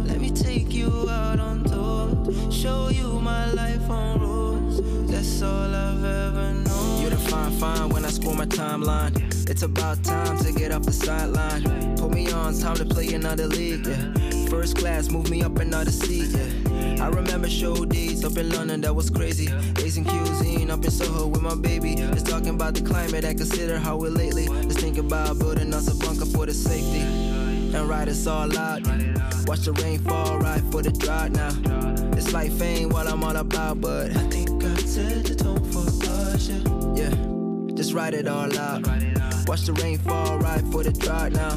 Let 0.05 0.19
me 0.19 0.31
take 0.31 0.73
you 0.73 1.09
out 1.09 1.39
on 1.39 1.63
tour. 1.63 2.51
Show 2.51 2.89
you 2.89 3.19
my 3.19 3.51
life 3.51 3.89
on 3.89 4.19
roads. 4.19 4.81
That's 5.11 5.41
all 5.41 5.75
I've 5.75 6.03
ever 6.03 6.53
known. 6.53 7.01
You're 7.01 7.11
the 7.11 7.17
fine, 7.17 7.51
fine 7.53 7.89
when 7.89 8.05
I 8.05 8.09
score 8.09 8.35
my 8.35 8.45
timeline. 8.45 9.15
It's 9.49 9.63
about 9.63 10.03
time 10.03 10.37
to 10.39 10.51
get 10.51 10.71
off 10.71 10.83
the 10.83 10.93
sideline. 10.93 11.63
Put 11.97 12.11
me 12.11 12.31
on, 12.31 12.57
time 12.57 12.75
to 12.75 12.85
play 12.85 13.13
another 13.13 13.47
league. 13.47 13.87
Yeah. 13.87 14.47
First 14.49 14.77
class, 14.77 15.09
move 15.09 15.29
me 15.29 15.43
up 15.43 15.57
another 15.57 15.91
seat. 15.91 16.29
Yeah. 16.29 16.56
I 16.99 17.09
remember 17.09 17.49
show 17.49 17.85
days 17.85 18.23
up 18.23 18.37
in 18.37 18.49
London, 18.49 18.81
that 18.81 18.93
was 18.93 19.09
crazy. 19.09 19.49
Asian 19.77 20.03
cuisine 20.03 20.69
up 20.71 20.83
in 20.83 20.91
Soho 20.91 21.27
with 21.27 21.41
my 21.41 21.55
baby. 21.55 21.95
Just 21.95 22.27
talking 22.27 22.49
about 22.49 22.73
the 22.73 22.81
climate 22.81 23.23
and 23.23 23.37
consider 23.37 23.77
how 23.77 23.97
we're 23.97 24.09
lately. 24.09 24.47
Just 24.63 24.79
think 24.79 24.97
about 24.97 25.39
building 25.39 25.73
us 25.73 25.87
a 25.87 25.95
bunker 25.95 26.25
for 26.25 26.45
the 26.45 26.53
safety. 26.53 27.01
And 27.75 27.87
ride 27.87 28.09
us 28.09 28.25
all 28.27 28.57
out. 28.57 28.81
Watch 29.45 29.61
the 29.61 29.73
rain 29.83 29.99
fall 29.99 30.39
right 30.39 30.61
for 30.71 30.81
the 30.81 30.91
drought 30.91 31.31
now. 31.31 31.51
It's 32.17 32.33
like 32.33 32.51
fame, 32.51 32.89
what 32.89 33.07
I'm 33.07 33.23
all 33.23 33.35
about, 33.35 33.79
but 33.79 34.11
I 34.11 34.23
think 34.29 34.63
I 34.63 34.75
set 34.77 35.25
the 35.25 35.35
tone 35.35 35.63
for 35.71 35.87
us, 36.09 36.49
yeah. 36.49 37.09
Yeah, 37.09 37.75
just 37.75 37.93
write 37.93 38.13
it 38.13 38.27
all 38.27 38.57
out. 38.57 38.87
Watch 39.47 39.61
the 39.61 39.73
rain 39.81 39.99
fall 39.99 40.39
right 40.39 40.63
for 40.71 40.83
the 40.83 40.91
drought 40.91 41.31
now. 41.31 41.55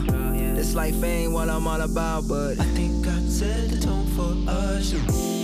This 0.54 0.74
life 0.74 1.02
ain't 1.02 1.32
what 1.32 1.48
I'm 1.48 1.66
all 1.66 1.80
about, 1.80 2.28
but 2.28 2.60
I 2.60 2.64
think 2.76 3.06
I 3.06 3.18
set 3.22 3.70
the 3.70 3.80
tone 3.80 4.06
for 4.08 4.50
us. 4.50 5.39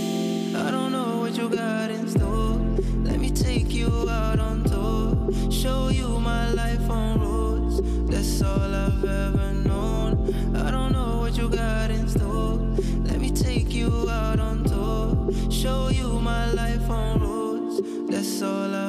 I 0.57 0.71
don't 0.71 0.91
know 0.91 1.19
what 1.19 1.37
you 1.37 1.49
got 1.49 1.91
in 1.91 2.07
store. 2.09 2.59
Let 3.03 3.19
me 3.19 3.29
take 3.29 3.71
you 3.71 4.09
out 4.09 4.39
on 4.39 4.63
tour. 4.63 5.51
Show 5.51 5.89
you 5.89 6.19
my 6.19 6.49
life 6.51 6.89
on 6.89 7.19
roads. 7.21 7.81
That's 8.09 8.41
all 8.41 8.73
I've 8.73 9.03
ever 9.03 9.53
known. 9.53 10.55
I 10.55 10.71
don't 10.71 10.91
know 10.93 11.19
what 11.19 11.37
you 11.37 11.47
got 11.49 11.91
in 11.91 12.07
store. 12.09 12.57
Let 13.07 13.19
me 13.19 13.29
take 13.31 13.71
you 13.71 14.09
out 14.09 14.39
on 14.39 14.63
tour. 14.63 15.51
Show 15.51 15.89
you 15.89 16.19
my 16.19 16.51
life 16.51 16.89
on 16.89 17.21
roads. 17.21 17.81
That's 18.09 18.41
all 18.41 18.73
I've 18.73 18.86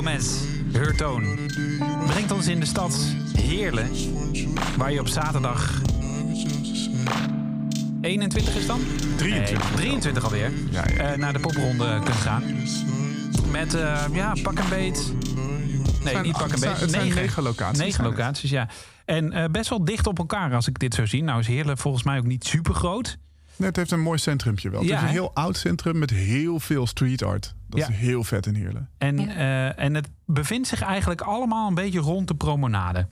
Gomez, 0.00 0.30
Hurtoon, 0.72 1.38
brengt 2.06 2.30
ons 2.32 2.46
in 2.48 2.60
de 2.60 2.66
stad 2.66 2.98
Heerlen, 3.36 3.88
waar 4.76 4.92
je 4.92 5.00
op 5.00 5.08
zaterdag 5.08 5.82
21 8.00 8.56
is 8.56 8.66
dan? 8.66 8.80
23. 9.16 9.68
Nee, 9.68 9.76
23 9.76 10.24
alweer. 10.24 10.50
Ja, 10.70 10.84
ja. 10.88 10.96
eh, 10.96 11.18
naar 11.18 11.32
de 11.32 11.38
popronde 11.38 11.98
kunt 12.04 12.16
gaan. 12.16 12.42
Met, 13.50 13.74
eh, 13.74 14.04
ja, 14.12 14.32
pak 14.42 14.58
een 14.58 14.68
beet. 14.68 15.12
Nee, 16.02 16.12
zijn- 16.12 16.24
niet 16.24 16.32
pak 16.32 16.52
een 16.52 16.60
beet. 16.60 16.80
het 16.80 16.90
zijn 16.90 17.14
negen 17.14 17.42
locaties, 17.42 17.78
Negen 17.78 18.04
het. 18.04 18.12
locaties, 18.12 18.50
ja. 18.50 18.68
En 19.04 19.32
eh, 19.32 19.44
best 19.50 19.68
wel 19.68 19.84
dicht 19.84 20.06
op 20.06 20.18
elkaar 20.18 20.54
als 20.54 20.68
ik 20.68 20.78
dit 20.78 20.94
zo 20.94 21.06
zie. 21.06 21.22
Nou 21.22 21.40
is 21.40 21.46
Heerlen 21.46 21.78
volgens 21.78 22.02
mij 22.04 22.18
ook 22.18 22.26
niet 22.26 22.44
super 22.46 22.74
groot. 22.74 23.18
Nee, 23.60 23.68
het 23.68 23.76
heeft 23.76 23.90
een 23.90 24.00
mooi 24.00 24.18
centrumpje 24.18 24.70
wel. 24.70 24.82
Ja, 24.82 24.88
het 24.88 24.96
is 24.96 25.02
een 25.02 25.08
heel 25.12 25.34
oud 25.34 25.56
centrum 25.56 25.98
met 25.98 26.10
heel 26.10 26.60
veel 26.60 26.86
street 26.86 27.22
art. 27.22 27.54
Dat 27.68 27.80
Ja. 27.80 27.88
is 27.88 27.94
heel 27.96 28.24
vet 28.24 28.46
in 28.46 28.54
Heerlen. 28.54 28.88
En, 28.98 29.18
eh, 29.28 29.78
en 29.78 29.94
het 29.94 30.08
bevindt 30.26 30.68
zich 30.68 30.82
eigenlijk 30.82 31.20
allemaal 31.20 31.68
een 31.68 31.74
beetje 31.74 31.98
rond 32.00 32.28
de 32.28 32.34
promenade. 32.34 33.08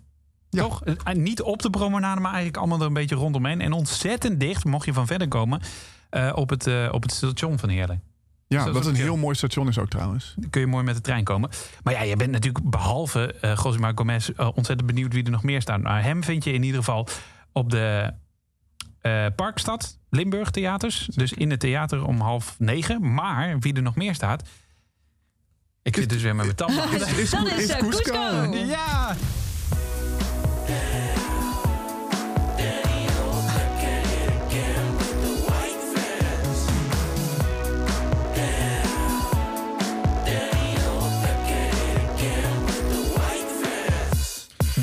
Ja. 0.51 0.63
Toch? 0.63 0.85
Eh, 0.85 1.15
Niet 1.15 1.43
op 1.43 1.63
de 1.63 1.71
promenade, 1.71 2.21
maar 2.21 2.33
eigenlijk 2.33 2.57
allemaal 2.57 2.81
er 2.81 2.87
een 2.87 2.93
beetje 2.93 3.15
rondomheen. 3.15 3.61
En 3.61 3.73
ontzettend 3.73 4.41
dicht, 4.41 4.65
mocht 4.65 4.85
je 4.87 4.93
van 4.93 5.07
verder 5.07 5.29
komen, 5.29 5.61
eh, 6.11 6.33
op, 6.35 6.49
het, 6.51 6.67
eh, 6.67 6.89
op 6.93 7.03
het 7.03 7.13
station 7.13 7.59
van 7.59 7.69
Heerlen. 7.69 8.03
Ja, 8.47 8.59
dat 8.59 8.67
is 8.69 8.73
wat 8.73 8.87
een 8.87 8.95
heel 8.95 9.17
mooi 9.17 9.35
station 9.35 9.69
is 9.69 9.79
ook 9.79 9.89
trouwens. 9.89 10.35
Dan 10.39 10.51
kun 10.51 10.61
je 10.61 10.67
mooi 10.67 10.85
met 10.85 10.95
de 10.95 11.01
trein 11.01 11.25
komen. 11.25 11.51
Maar 11.83 11.95
ja, 11.95 12.03
je 12.03 12.17
bent 12.17 12.31
natuurlijk 12.31 12.71
behalve 12.71 13.35
uh, 13.45 13.57
Gosima 13.59 13.93
Gomez 13.95 14.29
eh, 14.29 14.47
ontzettend 14.55 14.87
benieuwd 14.87 15.13
wie 15.13 15.25
er 15.25 15.31
nog 15.31 15.43
meer 15.43 15.61
staat. 15.63 15.81
Maar 15.83 16.03
hem 16.03 16.25
vind 16.25 16.45
je 16.45 16.53
in 16.53 16.63
ieder 16.63 16.79
geval 16.79 17.09
op 17.53 17.71
de 17.71 18.13
eh, 19.01 19.27
Parkstad 19.37 19.99
Limburg 20.11 20.51
Theaters. 20.51 21.09
Dus 21.15 21.33
in 21.33 21.51
het 21.51 21.61
theater 21.61 22.05
om 22.05 22.21
half 22.21 22.55
negen. 22.59 23.15
Maar 23.15 23.59
wie 23.59 23.75
er 23.75 23.83
nog 23.83 23.97
meer 23.97 24.15
staat... 24.15 24.49
Ik 25.83 25.97
zit 25.97 26.09
dus 26.09 26.23
weer 26.23 26.35
met 26.35 26.45
mijn 26.45 26.57
tanden. 26.67 26.93
Is, 26.93 27.13
is, 27.13 27.31
Dat 27.31 27.47
is, 27.47 27.53
is 27.53 27.69
eh, 27.69 27.79
Cusco. 27.79 28.13
Cusco. 28.13 28.57
Ja! 28.57 29.17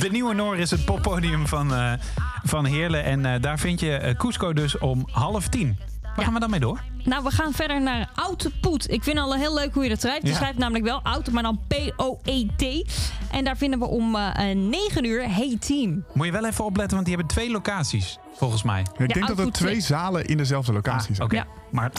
De 0.06 0.12
Nieuwe 0.12 0.34
Noor 0.34 0.58
is 0.58 0.72
het 0.72 0.86
poppodium 0.86 1.48
van, 1.48 1.74
eh, 1.74 1.94
van 2.44 2.66
Heerlen. 2.66 3.04
En 3.04 3.26
eh, 3.26 3.42
daar 3.42 3.60
vind 3.60 3.80
je 3.80 3.92
eh, 3.98 4.16
Cusco 4.16 4.54
dus 4.54 4.78
om 4.78 5.08
half 5.12 5.48
tien. 5.48 5.78
Waar 6.16 6.26
gaan 6.26 6.34
we 6.34 6.40
dan 6.40 6.50
mee 6.50 6.60
door? 6.60 6.80
Nou, 7.04 7.24
we 7.24 7.32
gaan 7.32 7.54
verder 7.54 7.82
naar 7.82 8.10
Oud 8.16 8.50
Poet. 8.62 8.92
Ik 8.92 9.04
vind 9.04 9.18
al 9.18 9.34
heel 9.36 9.54
leuk 9.54 9.74
hoe 9.74 9.84
je 9.84 9.90
dat 9.90 10.00
schrijft. 10.02 10.22
Je 10.22 10.28
Ja. 10.28 10.36
schrijft 10.36 10.58
namelijk 10.58 10.86
wel 10.86 11.00
Oud, 11.04 11.32
maar 11.32 11.44
dan 11.44 11.60
P-O-E-T. 11.68 12.86
En 13.32 13.44
daar 13.44 13.58
vinden 13.58 13.80
we 13.80 13.86
om 13.86 14.16
eh, 14.16 14.50
eh, 14.52 14.58
9 14.58 15.06
uur 15.06 15.34
Hey 15.36 15.58
Team. 15.60 16.06
Moet 16.14 16.26
je 16.26 16.32
wel 16.32 16.46
even 16.46 16.66
opletten, 16.66 16.94
want 16.96 17.06
die 17.08 17.16
hebben 17.16 17.36
twee 17.36 17.52
locaties, 17.52 18.18
volgens 18.36 18.64
mij. 18.64 18.80
Ik 18.80 18.98
denk 18.98 19.14
dat 19.14 19.20
er 19.20 19.28
Output 19.30 19.54
twee 19.54 19.82
zalen 19.82 20.26
in 20.26 20.38
dezelfde 20.38 20.74
locatie 20.74 21.10
Ah, 21.10 21.16
zijn. 21.16 21.28
Oké, 21.28 21.36
Ja. 21.36 21.46
maar 21.72 21.92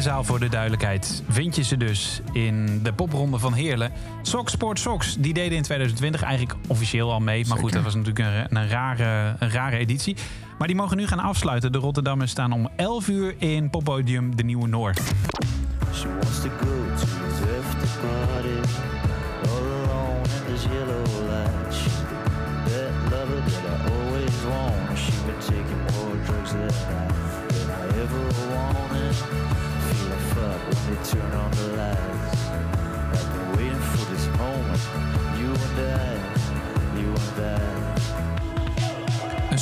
zaal 0.00 0.24
voor 0.24 0.40
de 0.40 0.48
duidelijkheid 0.48 1.22
vind 1.28 1.56
je 1.56 1.62
ze 1.62 1.76
dus 1.76 2.20
in 2.32 2.80
de 2.82 2.92
popronde 2.92 3.38
van 3.38 3.52
Heerlen. 3.52 3.92
Sox 4.22 4.52
Sport 4.52 4.78
Sox, 4.78 5.16
die 5.18 5.34
deden 5.34 5.56
in 5.56 5.62
2020 5.62 6.22
eigenlijk 6.22 6.58
officieel 6.66 7.12
al 7.12 7.20
mee. 7.20 7.46
Maar 7.46 7.58
goed, 7.58 7.72
dat 7.72 7.82
was 7.82 7.94
natuurlijk 7.94 8.50
een, 8.50 8.56
een, 8.56 8.68
rare, 8.68 9.36
een 9.38 9.50
rare 9.50 9.76
editie. 9.76 10.16
Maar 10.58 10.66
die 10.66 10.76
mogen 10.76 10.96
nu 10.96 11.06
gaan 11.06 11.18
afsluiten. 11.18 11.72
De 11.72 11.78
Rotterdammers 11.78 12.30
staan 12.30 12.52
om 12.52 12.68
11 12.76 13.08
uur 13.08 13.34
in 13.38 13.70
poppodium 13.70 14.36
De 14.36 14.44
Nieuwe 14.44 14.68
Noord. 14.68 15.00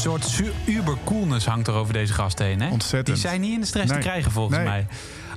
Soort 0.01 0.25
su- 0.25 0.53
uber-coolness 0.67 1.47
hangt 1.47 1.67
er 1.69 1.75
over 1.75 1.93
deze 1.93 2.13
gasten 2.13 2.47
heen. 2.47 2.61
Hè? 2.61 2.71
Ontzettend. 2.71 3.07
Die 3.07 3.29
zijn 3.29 3.41
niet 3.41 3.53
in 3.55 3.61
de 3.61 3.67
stress 3.67 3.91
Nee. 3.91 4.01
te 4.01 4.07
krijgen 4.07 4.31
volgens 4.31 4.57
Nee. 4.57 4.67
mij. 4.67 4.87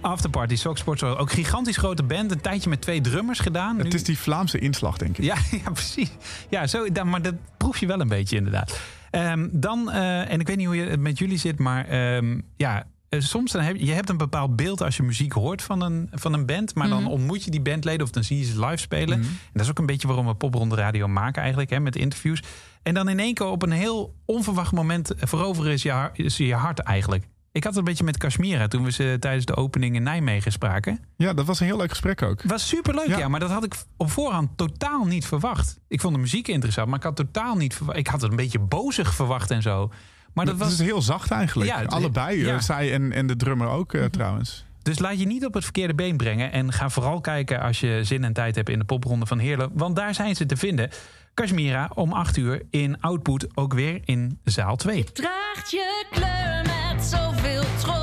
Afterparty, 0.01 0.55
Socksport, 0.55 1.03
ook 1.03 1.31
gigantisch 1.31 1.77
grote 1.77 2.03
band. 2.03 2.31
Een 2.31 2.41
tijdje 2.41 2.69
met 2.69 2.81
twee 2.81 3.01
drummers 3.01 3.39
gedaan. 3.39 3.77
Het 3.77 3.87
Nu- 3.87 3.93
is 3.93 4.03
die 4.03 4.17
Vlaamse 4.17 4.59
inslag, 4.59 4.97
denk 4.97 5.17
ik. 5.17 5.23
Ja, 5.23 5.35
ja 5.63 5.71
precies. 5.71 6.09
Ja, 6.49 6.67
zo, 6.67 6.85
maar 7.05 7.21
dat 7.21 7.33
proef 7.57 7.77
je 7.77 7.85
wel 7.87 7.99
een 8.01 8.07
beetje 8.07 8.35
inderdaad. 8.35 8.79
Ehm, 9.11 9.47
dan, 9.51 9.91
eh, 9.91 10.31
en 10.31 10.39
ik 10.39 10.47
weet 10.47 10.57
niet 10.57 10.65
hoe 10.65 10.75
je 10.75 10.85
het 10.85 10.99
met 10.99 11.17
jullie 11.17 11.37
zit, 11.37 11.59
maar 11.59 11.85
ehm, 11.87 12.39
ja, 12.57 12.83
eh, 13.09 13.19
soms 13.19 13.51
dan 13.51 13.61
heb 13.61 13.75
je, 13.75 13.85
je 13.85 13.91
hebt 13.93 14.09
een 14.09 14.17
bepaald 14.17 14.55
beeld 14.55 14.81
als 14.81 14.97
je 14.97 15.03
muziek 15.03 15.31
hoort 15.33 15.61
van 15.61 15.81
een, 15.81 16.09
van 16.11 16.33
een 16.33 16.45
band, 16.45 16.75
maar 16.75 16.89
dan 16.89 17.01
Mhm. 17.01 17.11
ontmoet 17.11 17.43
je 17.43 17.51
die 17.51 17.61
bandleden 17.61 18.05
of 18.05 18.11
dan 18.11 18.23
zie 18.23 18.37
je 18.37 18.45
ze 18.45 18.59
live 18.65 18.77
spelen. 18.77 19.19
Mhm. 19.19 19.27
En 19.27 19.37
dat 19.53 19.61
is 19.63 19.69
ook 19.69 19.79
een 19.79 19.85
beetje 19.85 20.07
waarom 20.07 20.25
we 20.25 20.33
Popronde 20.35 20.75
Radio 20.75 21.07
maken 21.07 21.41
eigenlijk, 21.41 21.69
hè, 21.71 21.79
met 21.79 21.95
interviews. 21.95 22.41
En 22.83 22.93
dan 22.93 23.09
in 23.09 23.19
één 23.19 23.33
keer 23.33 23.45
op 23.47 23.61
een 23.63 23.71
heel 23.71 24.15
onverwacht 24.25 24.71
moment 24.71 25.11
veroveren 25.17 25.71
is 25.71 25.81
je, 25.83 26.09
is 26.13 26.37
je 26.37 26.53
hart 26.55 26.79
eigenlijk. 26.79 27.23
Ik 27.51 27.63
had 27.63 27.71
het 27.71 27.81
een 27.81 27.87
beetje 27.89 28.03
met 28.03 28.17
Kashmira 28.17 28.67
toen 28.67 28.83
we 28.83 28.91
ze 28.91 29.17
tijdens 29.19 29.45
de 29.45 29.55
opening 29.55 29.95
in 29.95 30.03
Nijmegen 30.03 30.51
spraken. 30.51 30.99
Ja, 31.17 31.33
dat 31.33 31.45
was 31.45 31.59
een 31.59 31.65
heel 31.65 31.77
leuk 31.77 31.89
gesprek 31.89 32.21
ook. 32.21 32.41
Was 32.43 32.67
superleuk, 32.67 33.07
ja. 33.07 33.17
Ja. 33.17 33.27
Maar 33.27 33.39
dat 33.39 33.49
had 33.49 33.63
ik 33.63 33.75
op 33.97 34.11
voorhand 34.11 34.49
totaal 34.57 35.05
niet 35.05 35.25
verwacht. 35.25 35.79
Ik 35.87 36.01
vond 36.01 36.13
de 36.13 36.19
muziek 36.19 36.47
interessant, 36.47 36.87
maar 36.87 36.97
ik 36.97 37.03
had 37.03 37.15
totaal 37.15 37.55
niet 37.55 37.75
verwacht. 37.75 37.97
Ik 37.97 38.07
had 38.07 38.21
het 38.21 38.29
een 38.31 38.37
beetje 38.37 38.59
bozig 38.59 39.13
verwacht 39.13 39.51
en 39.51 39.61
zo. 39.61 39.91
Maar 40.33 40.45
dat 40.45 40.53
Het 40.53 40.63
was. 40.63 40.73
is 40.73 40.79
heel 40.79 41.01
zacht 41.01 41.31
eigenlijk. 41.31 41.69
Ja, 41.69 41.83
Allebei, 41.83 42.45
ja. 42.45 42.59
zij 42.61 42.93
en, 42.93 43.11
en 43.11 43.27
de 43.27 43.35
drummer 43.35 43.67
ook 43.67 43.93
eh, 43.93 44.05
trouwens. 44.05 44.65
Dus 44.81 44.99
laat 44.99 45.19
je 45.19 45.25
niet 45.25 45.45
op 45.45 45.53
het 45.53 45.63
verkeerde 45.63 45.93
been 45.95 46.17
brengen. 46.17 46.51
En 46.51 46.71
ga 46.73 46.89
vooral 46.89 47.21
kijken 47.21 47.61
als 47.61 47.79
je 47.79 47.99
zin 48.03 48.23
en 48.23 48.33
tijd 48.33 48.55
hebt 48.55 48.69
in 48.69 48.79
de 48.79 48.85
popronde 48.85 49.25
van 49.25 49.39
Heerlen. 49.39 49.69
Want 49.73 49.95
daar 49.95 50.13
zijn 50.13 50.35
ze 50.35 50.45
te 50.45 50.57
vinden. 50.57 50.89
Kashmira 51.33 51.89
om 51.93 52.13
8 52.13 52.37
uur 52.37 52.61
in 52.69 53.01
Output, 53.01 53.47
ook 53.53 53.73
weer 53.73 54.01
in 54.05 54.39
zaal 54.43 54.75
2. 54.75 55.03
Draagt 55.03 55.71
je 55.71 56.05
kleur 56.11 56.61
met 56.61 57.03
zoveel 57.03 57.63
trots. 57.81 58.02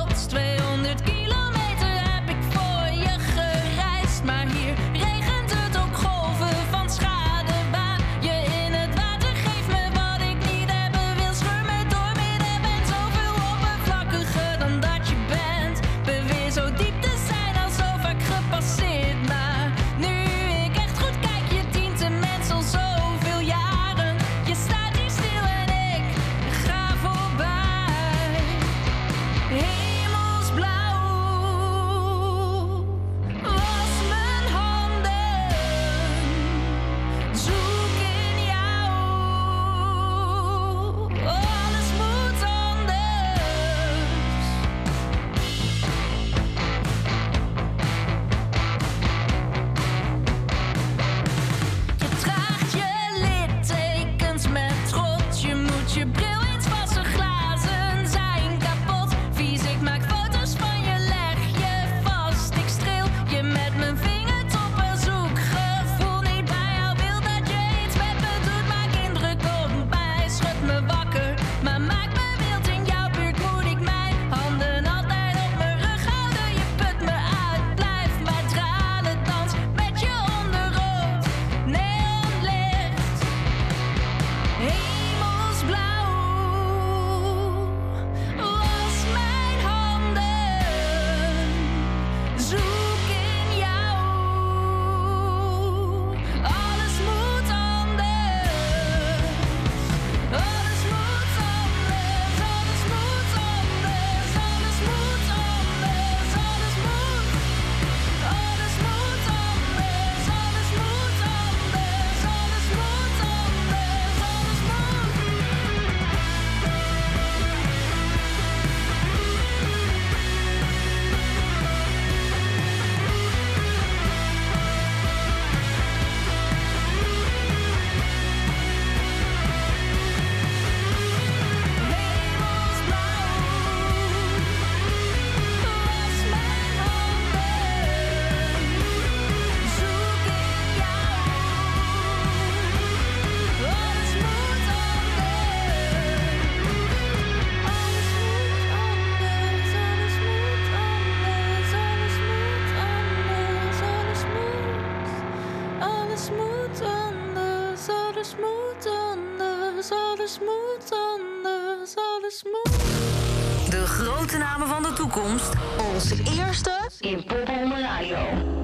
Grote 164.31 164.45
namen 164.45 164.67
van 164.67 164.83
de 164.83 164.93
toekomst. 164.93 165.53
Onze 165.93 166.15
eerste 166.37 166.89
in 166.99 167.23
Popronde 167.23 167.81
Radio. 167.81 168.60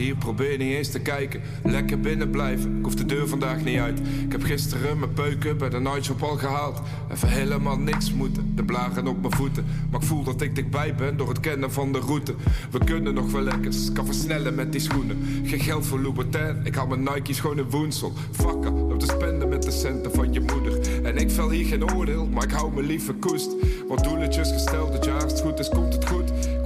Hier, 0.00 0.16
probeer 0.16 0.58
niet 0.58 0.74
eens 0.74 0.88
te 0.88 1.00
kijken. 1.00 1.40
Lekker 1.64 2.00
binnen 2.00 2.30
blijven, 2.30 2.76
ik 2.78 2.84
hoef 2.84 2.94
de 2.94 3.06
deur 3.06 3.28
vandaag 3.28 3.64
niet 3.64 3.78
uit. 3.78 3.98
Ik 3.98 4.32
heb 4.32 4.42
gisteren 4.42 4.98
mijn 4.98 5.12
peuken 5.12 5.58
bij 5.58 5.68
de 5.68 5.80
nightshop 5.80 6.22
al 6.22 6.36
gehaald. 6.36 6.80
Even 7.12 7.28
helemaal 7.28 7.78
niks 7.78 8.12
moeten, 8.12 8.52
de 8.54 8.64
blaren 8.64 9.06
op 9.06 9.20
mijn 9.20 9.34
voeten. 9.34 9.64
Maar 9.90 10.00
ik 10.00 10.06
voel 10.06 10.24
dat 10.24 10.40
ik 10.40 10.54
dichtbij 10.54 10.94
ben 10.94 11.16
door 11.16 11.28
het 11.28 11.40
kennen 11.40 11.72
van 11.72 11.92
de 11.92 11.98
route. 11.98 12.34
We 12.70 12.84
kunnen 12.84 13.14
nog 13.14 13.32
wel 13.32 13.42
lekkers, 13.42 13.92
kan 13.92 14.06
versnellen 14.06 14.54
met 14.54 14.72
die 14.72 14.80
schoenen. 14.80 15.18
Geen 15.44 15.60
geld 15.60 15.86
voor 15.86 16.00
Louboutin, 16.00 16.60
ik 16.64 16.74
haal 16.74 16.86
mijn 16.86 17.02
Nike's 17.02 17.40
gewoon 17.40 17.58
in 17.58 17.70
woensel. 17.70 18.12
Vakken, 18.30 18.72
loop 18.72 19.00
te 19.00 19.06
spenden 19.06 19.48
met 19.48 19.62
de 19.62 19.70
centen 19.70 20.12
van 20.12 20.32
je 20.32 20.40
moeder. 20.40 21.04
En 21.04 21.16
ik 21.16 21.30
vel 21.30 21.50
hier 21.50 21.66
geen 21.66 21.94
oordeel, 21.94 22.26
maar 22.26 22.44
ik 22.44 22.50
hou 22.50 22.74
me 22.74 22.82
liever 22.82 23.14
koest. 23.14 23.50
Want 23.88 24.04
doeletjes 24.04 24.52
gesteld, 24.52 25.08
als 25.08 25.32
het 25.32 25.40
goed 25.40 25.58
is, 25.58 25.68
komt 25.68 25.94
het 25.94 26.08
goed. 26.08 26.19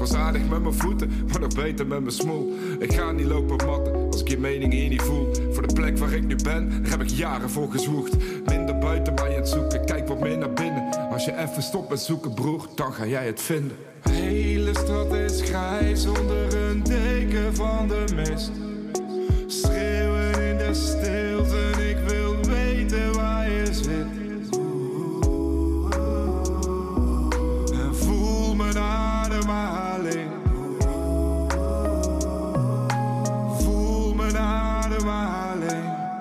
Was 0.05 0.14
aardig 0.14 0.48
met 0.48 0.62
mijn 0.62 0.74
voeten, 0.74 1.11
maar 1.30 1.40
nog 1.40 1.55
beter 1.55 1.86
met 1.86 2.00
mijn 2.00 2.12
smoel. 2.12 2.52
Ik 2.78 2.92
ga 2.92 3.12
niet 3.12 3.26
lopen 3.26 3.66
matten, 3.66 3.94
als 3.94 4.20
ik 4.20 4.28
je 4.28 4.38
mening 4.38 4.72
hier 4.72 4.88
niet 4.88 5.02
voel. 5.02 5.34
Voor 5.52 5.66
de 5.66 5.74
plek 5.74 5.98
waar 5.98 6.12
ik 6.12 6.24
nu 6.24 6.36
ben, 6.42 6.82
daar 6.82 6.90
heb 6.90 7.00
ik 7.00 7.09
jaren 7.09 7.50
voor 7.50 7.70
gezwoegd. 7.70 8.16
Minder 8.46 8.78
buiten 8.78 9.18
aan 9.18 9.30
het 9.30 9.48
zoeken, 9.48 9.84
kijk 9.84 10.09
wat 10.09 10.20
meer 10.20 10.38
naar 10.38 10.52
binnen. 10.52 11.11
Als 11.11 11.24
je 11.24 11.36
even 11.36 11.62
stopt 11.62 11.88
met 11.88 12.00
zoeken, 12.00 12.34
broer, 12.34 12.66
dan 12.74 12.92
ga 12.92 13.07
jij 13.07 13.26
het 13.26 13.42
vinden. 13.42 13.76
Hele 14.11 14.70
stad 14.74 15.14
is 15.14 15.40
grijs 15.42 16.07
onder 16.07 16.68
een 16.68 16.82
deken 16.82 17.55
van 17.55 17.88
de 17.88 18.05
mist. 18.14 18.50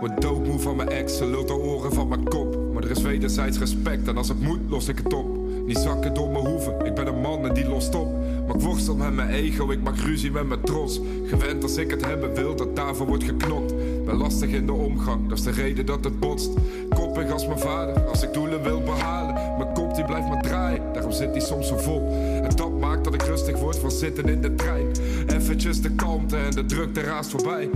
Word 0.04 0.22
doodmoe 0.22 0.60
van 0.60 0.76
mijn 0.76 0.90
ex, 0.90 1.18
ze 1.18 1.26
lult 1.26 1.48
de 1.48 1.54
oren 1.54 1.94
van 1.94 2.08
mijn 2.08 2.24
kop. 2.24 2.58
Maar 2.74 2.84
er 2.84 2.92
is 2.92 3.02
wederzijds 3.02 3.60
respect 3.60 4.08
en 4.08 4.18
als 4.18 4.28
het 4.28 4.42
moet, 4.42 4.60
los 4.70 4.88
ik 4.88 4.98
het 4.98 5.14
op. 5.14 5.38
Niet 5.66 5.78
zakken 5.78 6.14
door 6.14 6.30
mijn 6.30 6.46
hoeven, 6.46 6.86
ik 6.86 6.94
ben 6.94 7.08
een 7.08 7.22
man 7.22 7.48
en 7.48 7.54
die 7.54 7.68
lost 7.68 7.96
op. 7.96 8.12
Maar 8.48 8.56
ik 8.56 8.62
worstel 8.62 8.96
met 8.96 9.14
mijn 9.14 9.30
ego, 9.30 9.72
ik 9.72 9.84
maak 9.84 9.98
ruzie 9.98 10.32
met 10.32 10.48
mijn 10.48 10.62
trots. 10.62 11.00
Gewend 11.26 11.64
als 11.64 11.78
ik 11.78 11.92
het 11.92 12.06
hebben 12.06 12.34
wil, 12.34 12.56
dat 12.56 12.76
daarvoor 12.76 13.08
wordt 13.08 13.24
geknokt. 13.24 13.74
Ben 14.06 14.16
lastig 14.16 14.50
in 14.50 14.66
de 14.66 14.72
omgang, 14.72 15.30
dat 15.30 15.38
is 15.38 15.44
de 15.44 15.52
reden 15.52 15.86
dat 15.86 16.04
het 16.04 16.20
botst. 16.20 16.52
Koppig 16.90 17.32
als 17.32 17.48
mijn 17.48 17.60
vader, 17.60 18.02
als 18.02 18.24
ik 18.24 18.34
doelen 18.34 18.64
wil 18.64 18.82
behalen. 18.82 19.58
Mijn 19.58 19.74
kop 19.74 19.96
die 19.96 20.06
blijft 20.06 20.28
maar 20.28 20.42
draaien, 20.42 20.82
daarom 20.94 21.12
zit 21.12 21.34
die 21.34 21.42
soms 21.42 21.68
zo 21.68 21.78
vol. 21.78 22.10
En 22.44 22.56
dat 22.56 22.80
maakt 22.80 23.04
dat 23.04 23.14
ik 23.14 23.22
rustig 23.22 23.60
word 23.60 23.78
van 23.78 23.92
zitten 23.92 24.26
in 24.26 24.42
de 24.42 24.56
trein. 24.56 24.88
Eventjes 25.28 25.82
de 25.82 25.92
kalmte 25.92 26.38
en 26.38 26.52
de 26.52 26.66
drukte 26.66 27.02
raast 27.02 27.30
voorbij. 27.30 27.70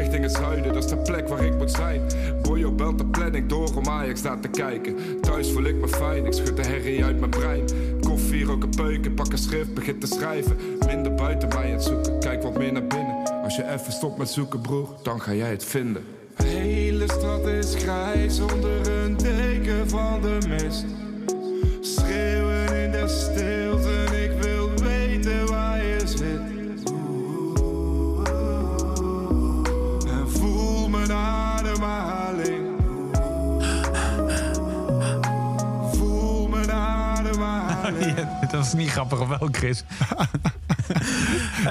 Richting 0.00 0.22
het 0.22 0.32
zuiden, 0.32 0.72
dat 0.72 0.84
is 0.84 0.90
de 0.90 0.96
plek 0.96 1.28
waar 1.28 1.44
ik 1.44 1.56
moet 1.56 1.70
zijn. 1.70 2.00
Boyo 2.42 2.72
belt 2.72 2.98
de 2.98 3.06
planning 3.06 3.48
door 3.48 3.76
om 3.76 3.88
Ajax 3.88 4.22
naar 4.22 4.40
te 4.40 4.48
kijken. 4.48 4.96
Thuis 5.20 5.52
voel 5.52 5.64
ik 5.64 5.74
me 5.74 5.88
fijn, 5.88 6.26
ik 6.26 6.32
schud 6.32 6.56
de 6.56 6.62
herrie 6.62 7.04
uit 7.04 7.18
mijn 7.18 7.30
brein. 7.30 7.64
Koffie, 8.00 8.44
rook 8.44 8.62
een 8.62 8.70
peuken, 8.70 9.14
pak 9.14 9.32
een 9.32 9.38
schrift, 9.38 9.74
begin 9.74 9.98
te 9.98 10.06
schrijven. 10.06 10.56
Minder 10.86 11.14
buiten 11.14 11.48
mij 11.48 11.70
het 11.70 11.82
zoeken, 11.82 12.20
kijk 12.20 12.42
wat 12.42 12.58
meer 12.58 12.72
naar 12.72 12.86
binnen. 12.86 13.42
Als 13.42 13.56
je 13.56 13.70
even 13.72 13.92
stopt 13.92 14.18
met 14.18 14.28
zoeken, 14.28 14.60
broer, 14.60 14.88
dan 15.02 15.20
ga 15.20 15.34
jij 15.34 15.50
het 15.50 15.64
vinden. 15.64 16.04
Hele 16.34 17.04
stad 17.04 17.46
is 17.46 17.74
grijs 17.74 18.40
onder 18.40 18.88
een 18.88 19.16
deken 19.16 19.88
van 19.88 20.20
de 20.20 20.38
mist. 20.48 20.84
Dat 38.60 38.72
was 38.72 38.80
niet 38.80 38.90
grappig, 38.90 39.20
of 39.20 39.28
wel, 39.28 39.48
Chris? 39.52 39.80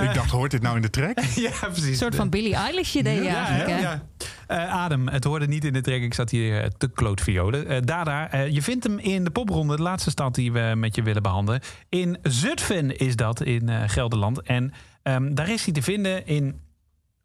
ik 0.07 0.13
dacht, 0.13 0.31
hoort 0.31 0.51
dit 0.51 0.61
nou 0.61 0.75
in 0.75 0.81
de 0.81 0.89
track? 0.89 1.19
ja, 1.35 1.51
precies. 1.59 1.87
Een 1.87 1.95
soort 1.95 2.15
van 2.15 2.29
Billie 2.29 2.55
Eilish 2.55 2.95
idee 2.95 3.23
Ja, 3.23 3.47
eigenlijk. 3.47 3.69
hè? 3.69 3.79
Ja. 3.79 4.01
Eh, 4.47 4.73
Adem, 4.73 5.07
het 5.07 5.23
hoorde 5.23 5.47
niet 5.47 5.65
in 5.65 5.73
de 5.73 5.81
track. 5.81 6.01
Ik 6.01 6.13
zat 6.13 6.29
hier 6.29 6.61
eh, 6.61 6.69
te 6.77 6.91
klootviolen. 6.91 7.67
Eh 7.67 7.77
Dada, 7.83 8.31
eh, 8.31 8.47
je 8.47 8.61
vindt 8.61 8.83
hem 8.83 8.99
in 8.99 9.23
de 9.23 9.29
popronde, 9.29 9.75
de 9.75 9.81
laatste 9.81 10.09
stad 10.09 10.35
die 10.35 10.51
we 10.51 10.73
met 10.75 10.95
je 10.95 11.03
willen 11.03 11.21
behandelen. 11.21 11.61
In 11.89 12.17
Zutphen 12.23 12.97
is 12.97 13.15
dat, 13.15 13.41
in 13.41 13.69
eh, 13.69 13.83
Gelderland. 13.85 14.41
En 14.41 14.73
ehm, 15.03 15.33
daar 15.33 15.49
is 15.49 15.63
hij 15.63 15.73
te 15.73 15.81
vinden 15.81 16.27
in, 16.27 16.59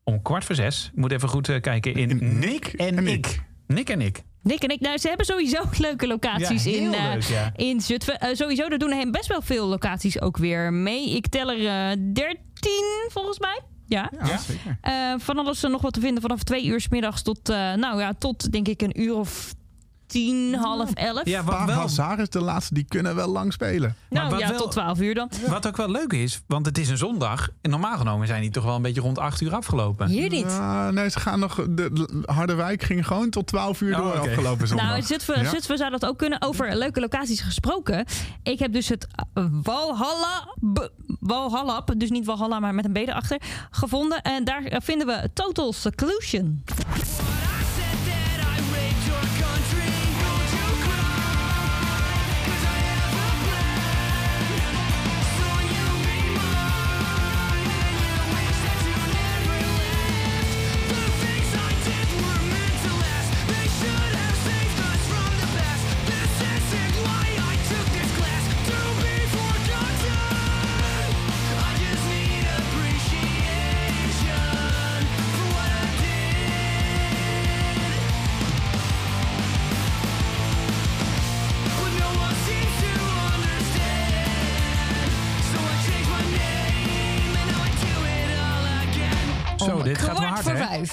om 0.03 0.23
kwart 0.23 0.45
voor 0.45 0.55
zes, 0.55 0.91
ik 0.93 0.99
moet 0.99 1.13
even 1.13 1.29
goed 1.29 1.61
kijken, 1.61 1.95
in, 1.95 2.39
Nick 2.39 2.67
en, 2.67 3.07
ik. 3.07 3.43
Nick 3.67 3.89
en 3.89 4.01
ik. 4.01 4.23
Nick 4.45 4.63
en 4.63 4.69
ik, 4.69 4.81
nou, 4.81 4.99
ze 4.99 5.09
hebben 5.09 5.27
sowieso 5.27 5.63
leuke 5.79 6.07
locaties 6.07 6.65
Ja, 6.65 6.71
heel 6.71 6.93
in, 6.93 6.95
eh, 6.95 7.13
leuk, 7.13 7.23
ja. 7.23 7.53
in 7.57 7.81
Zutphen. 7.81 8.21
Eh, 8.21 8.35
sowieso, 8.35 8.67
er 8.69 8.79
doen 8.79 8.93
hem 8.93 9.11
best 9.11 9.27
wel 9.27 9.43
veel 9.43 9.67
locaties 9.67 10.21
ook 10.21 10.37
weer 10.37 10.73
mee. 10.73 11.11
Ik 11.11 11.27
tel 11.27 11.51
er 11.51 11.91
eh 11.91 11.97
13 12.13 12.39
volgens 13.09 13.39
mij. 13.39 13.61
Ja. 13.87 14.11
Ja, 14.25 14.39
zeker. 14.39 14.79
Eh, 14.81 15.15
van 15.19 15.39
alles 15.39 15.63
er 15.63 15.71
nog 15.71 15.83
wat 15.83 15.93
te 15.93 16.01
vinden 16.01 16.23
vanaf 16.23 16.43
twee 16.43 16.65
uur 16.65 16.81
s 16.81 16.89
middags 16.89 17.23
tot, 17.23 17.49
eh, 17.49 17.75
nou 17.75 18.01
ja, 18.01 18.13
tot 18.19 18.53
denk 18.53 18.69
ik 18.69 18.83
een 18.83 19.01
uur 19.01 19.15
of 19.15 19.55
tien, 20.07 20.55
half 20.55 20.93
elf. 20.93 21.21
Ja, 21.25 21.43
wat 21.45 21.65
wel, 21.65 21.75
Hazard, 21.77 22.33
de 22.33 22.41
laatste, 22.41 22.75
die 22.75 22.85
kunnen 22.89 23.15
wel 23.15 23.29
lang 23.29 23.53
spelen. 23.53 23.97
nou 24.11 24.31
wat 24.31 24.41
ja, 24.41 24.49
wel- 24.49 24.59
tot 24.59 24.71
twaalf 24.71 25.01
uur 25.01 25.15
dan. 25.15 25.31
wat 25.49 25.67
ook 25.67 25.77
wel 25.77 25.91
leuk 25.91 26.13
is, 26.13 26.41
want 26.47 26.67
het 26.67 26.79
is 26.79 26.89
een 26.89 26.97
zondag. 26.97 27.49
En 27.61 27.71
normaal 27.71 27.97
genomen 27.97 28.27
zijn 28.27 28.41
die 28.41 28.51
toch 28.51 28.65
wel 28.65 28.75
een 28.75 28.83
beetje 28.83 29.01
rond 29.01 29.19
acht 29.19 29.41
uur 29.41 29.55
afgelopen. 29.55 30.09
Hier 30.09 30.29
niet. 30.31 30.61
Nee, 30.91 31.09
ze 31.11 31.21
gaan 31.21 31.39
nog. 31.39 31.55
De, 31.55 31.93
de- 31.93 32.23
Harderwijk 32.27 32.83
ging 32.83 33.07
gewoon 33.07 33.31
tot 33.31 33.47
12 33.47 33.81
uur 33.81 33.93
Oh, 33.99 34.03
door 34.03 34.19
afgelopen 34.19 34.69
zondag. 34.69 34.87
Nou, 34.87 34.99
in 34.99 35.05
Zutphen, 35.07 35.43
Ja. 35.43 35.49
Zutphen 35.51 35.79
zou 35.79 35.91
dat 35.91 36.07
ook 36.07 36.19
kunnen. 36.19 36.43
Over 36.43 36.77
leuke 36.77 37.01
locaties 37.01 37.41
gesproken. 37.41 38.05
Ik 38.43 38.59
heb 38.59 38.73
dus 38.73 38.89
het 38.89 39.07
eh, 39.35 39.45
Walhalla, 39.63 40.49
B- 40.73 40.91
Walhalla, 41.21 41.85
dus 41.97 42.11
niet 42.11 42.27
Walhalla, 42.27 42.61
maar 42.61 42.75
met 42.75 42.85
een 42.85 42.93
B 42.93 42.97
erachter, 42.97 43.41
gevonden. 43.71 44.23
En 44.23 44.45
daar 44.45 44.65
eh, 44.65 44.81
vinden 44.83 45.07
we 45.07 45.31
Total 45.35 45.73
Seclusion. 45.73 46.63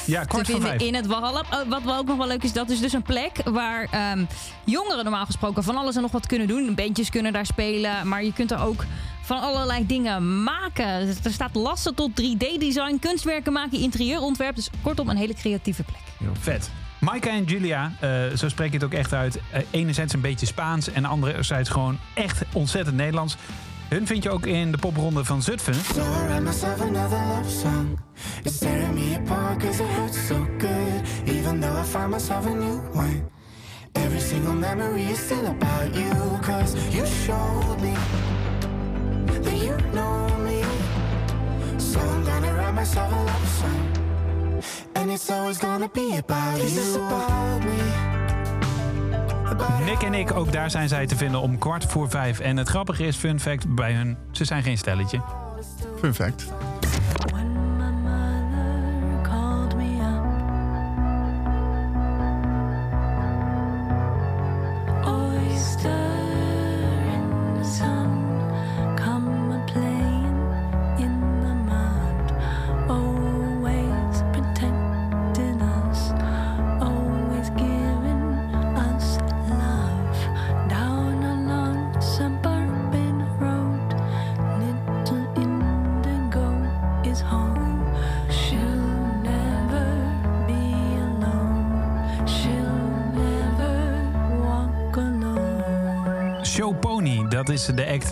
Ja, 0.06 0.24
kwart 0.24 0.46
te 0.46 0.52
vinden 0.52 0.78
in 0.78 0.96
het 0.96 1.06
Walhalla. 1.06 1.40
Oh, 1.40 1.70
wat 1.70 1.84
wel 1.84 1.98
ook 1.98 2.08
nog 2.08 2.18
wel 2.18 2.28
leuk 2.28 2.44
is, 2.44 2.54
dat 2.54 2.70
is 2.70 2.80
dus 2.80 2.94
een 2.94 3.02
plek 3.02 3.42
waar 3.44 3.88
ehm, 3.92 4.26
jongeren 4.64 5.04
normaal 5.04 5.26
gesproken 5.26 5.64
van 5.64 5.78
alles 5.78 5.96
en 5.96 6.02
nog 6.02 6.12
wat 6.12 6.28
kunnen 6.28 6.48
doen. 6.48 6.76
Bandjes 6.76 7.10
kunnen 7.10 7.34
daar 7.34 7.46
spelen, 7.46 8.08
maar 8.08 8.24
je 8.24 8.34
kunt 8.34 8.52
er 8.52 8.60
ook 8.60 8.86
van 9.22 9.42
allerlei 9.42 9.86
dingen 9.86 10.44
maken. 10.44 10.86
Er 11.24 11.32
staat 11.32 11.56
lassen 11.56 11.96
tot 11.96 12.12
3D-design, 12.22 12.98
kunstwerken 13.00 13.54
maken, 13.54 13.80
interieurontwerp. 13.80 14.56
Dus 14.56 14.70
kortom, 14.82 15.10
een 15.10 15.18
hele 15.18 15.34
creatieve 15.34 15.84
plek. 15.84 16.02
Heel 16.18 16.36
vet. 16.40 16.72
Maika 17.00 17.30
en 17.30 17.44
Julia, 17.44 17.92
eh, 18.00 18.10
zo 18.36 18.50
spreek 18.50 18.68
je 18.68 18.76
het 18.76 18.84
ook 18.86 18.94
echt 18.94 19.14
uit. 19.14 19.40
Eh, 19.52 19.62
enerzijds 19.72 20.14
een 20.14 20.22
beetje 20.22 20.46
Spaans 20.46 20.92
en 20.92 21.06
anderzijds 21.06 21.70
gewoon 21.70 22.00
echt 22.14 22.44
ontzettend 22.54 22.96
Nederlands. 22.96 23.36
Hun 23.92 24.08
vind 24.08 24.24
je 24.24 24.30
ook 24.30 24.46
in 24.46 24.72
de 24.72 24.78
popronde 24.78 25.26
van 25.26 25.42
Zutphen. 25.42 25.74
Every 33.94 34.20
single 34.20 34.54
memory 34.54 35.02
is 35.02 35.20
still 35.20 35.46
about 35.46 35.96
you. 35.96 36.40
Cause 36.42 36.76
you 36.90 37.06
showed 37.06 37.82
me 37.82 37.94
that 39.42 39.58
you 39.64 39.76
know 39.92 40.38
me. 40.38 40.62
So 41.78 42.00
I'm 42.00 42.24
gonna 42.24 42.54
write 42.54 42.74
myself 42.74 43.12
a 43.12 43.24
love 43.24 43.48
song. 43.60 44.64
And 44.94 45.12
it's 45.12 45.30
always 45.30 45.58
gonna 45.58 45.90
be 45.94 46.18
about 46.18 46.58
you. 46.58 46.96
About 46.96 47.64
me. 47.64 48.11
Nick 49.86 50.02
en 50.02 50.14
ik, 50.14 50.36
ook 50.36 50.52
daar 50.52 50.72
zijn 50.72 50.88
zij 50.88 51.08
te 51.08 51.16
vinden 51.16 51.42
om 51.42 51.58
kwart 51.58 51.86
voor 51.86 52.10
vijf. 52.10 52.40
En 52.40 52.58
het 52.58 52.70
grappige 52.70 53.04
is, 53.04 53.16
fun 53.16 53.40
fact, 53.40 53.76
bij 53.76 53.94
hun, 53.94 54.18
ze 54.32 54.46
zijn 54.46 54.64
geen 54.64 54.78
stelletje. 54.78 55.22
Fun 56.00 56.14
fact. 56.14 56.46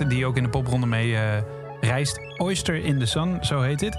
Die 0.07 0.25
ook 0.25 0.37
in 0.37 0.43
de 0.43 0.49
popronde 0.49 0.87
mee 0.87 1.15
eh, 1.15 1.41
reist. 1.81 2.19
Oyster 2.37 2.75
in 2.75 2.99
the 2.99 3.05
Sun, 3.05 3.37
zo 3.41 3.61
heet 3.61 3.81
het. 3.81 3.97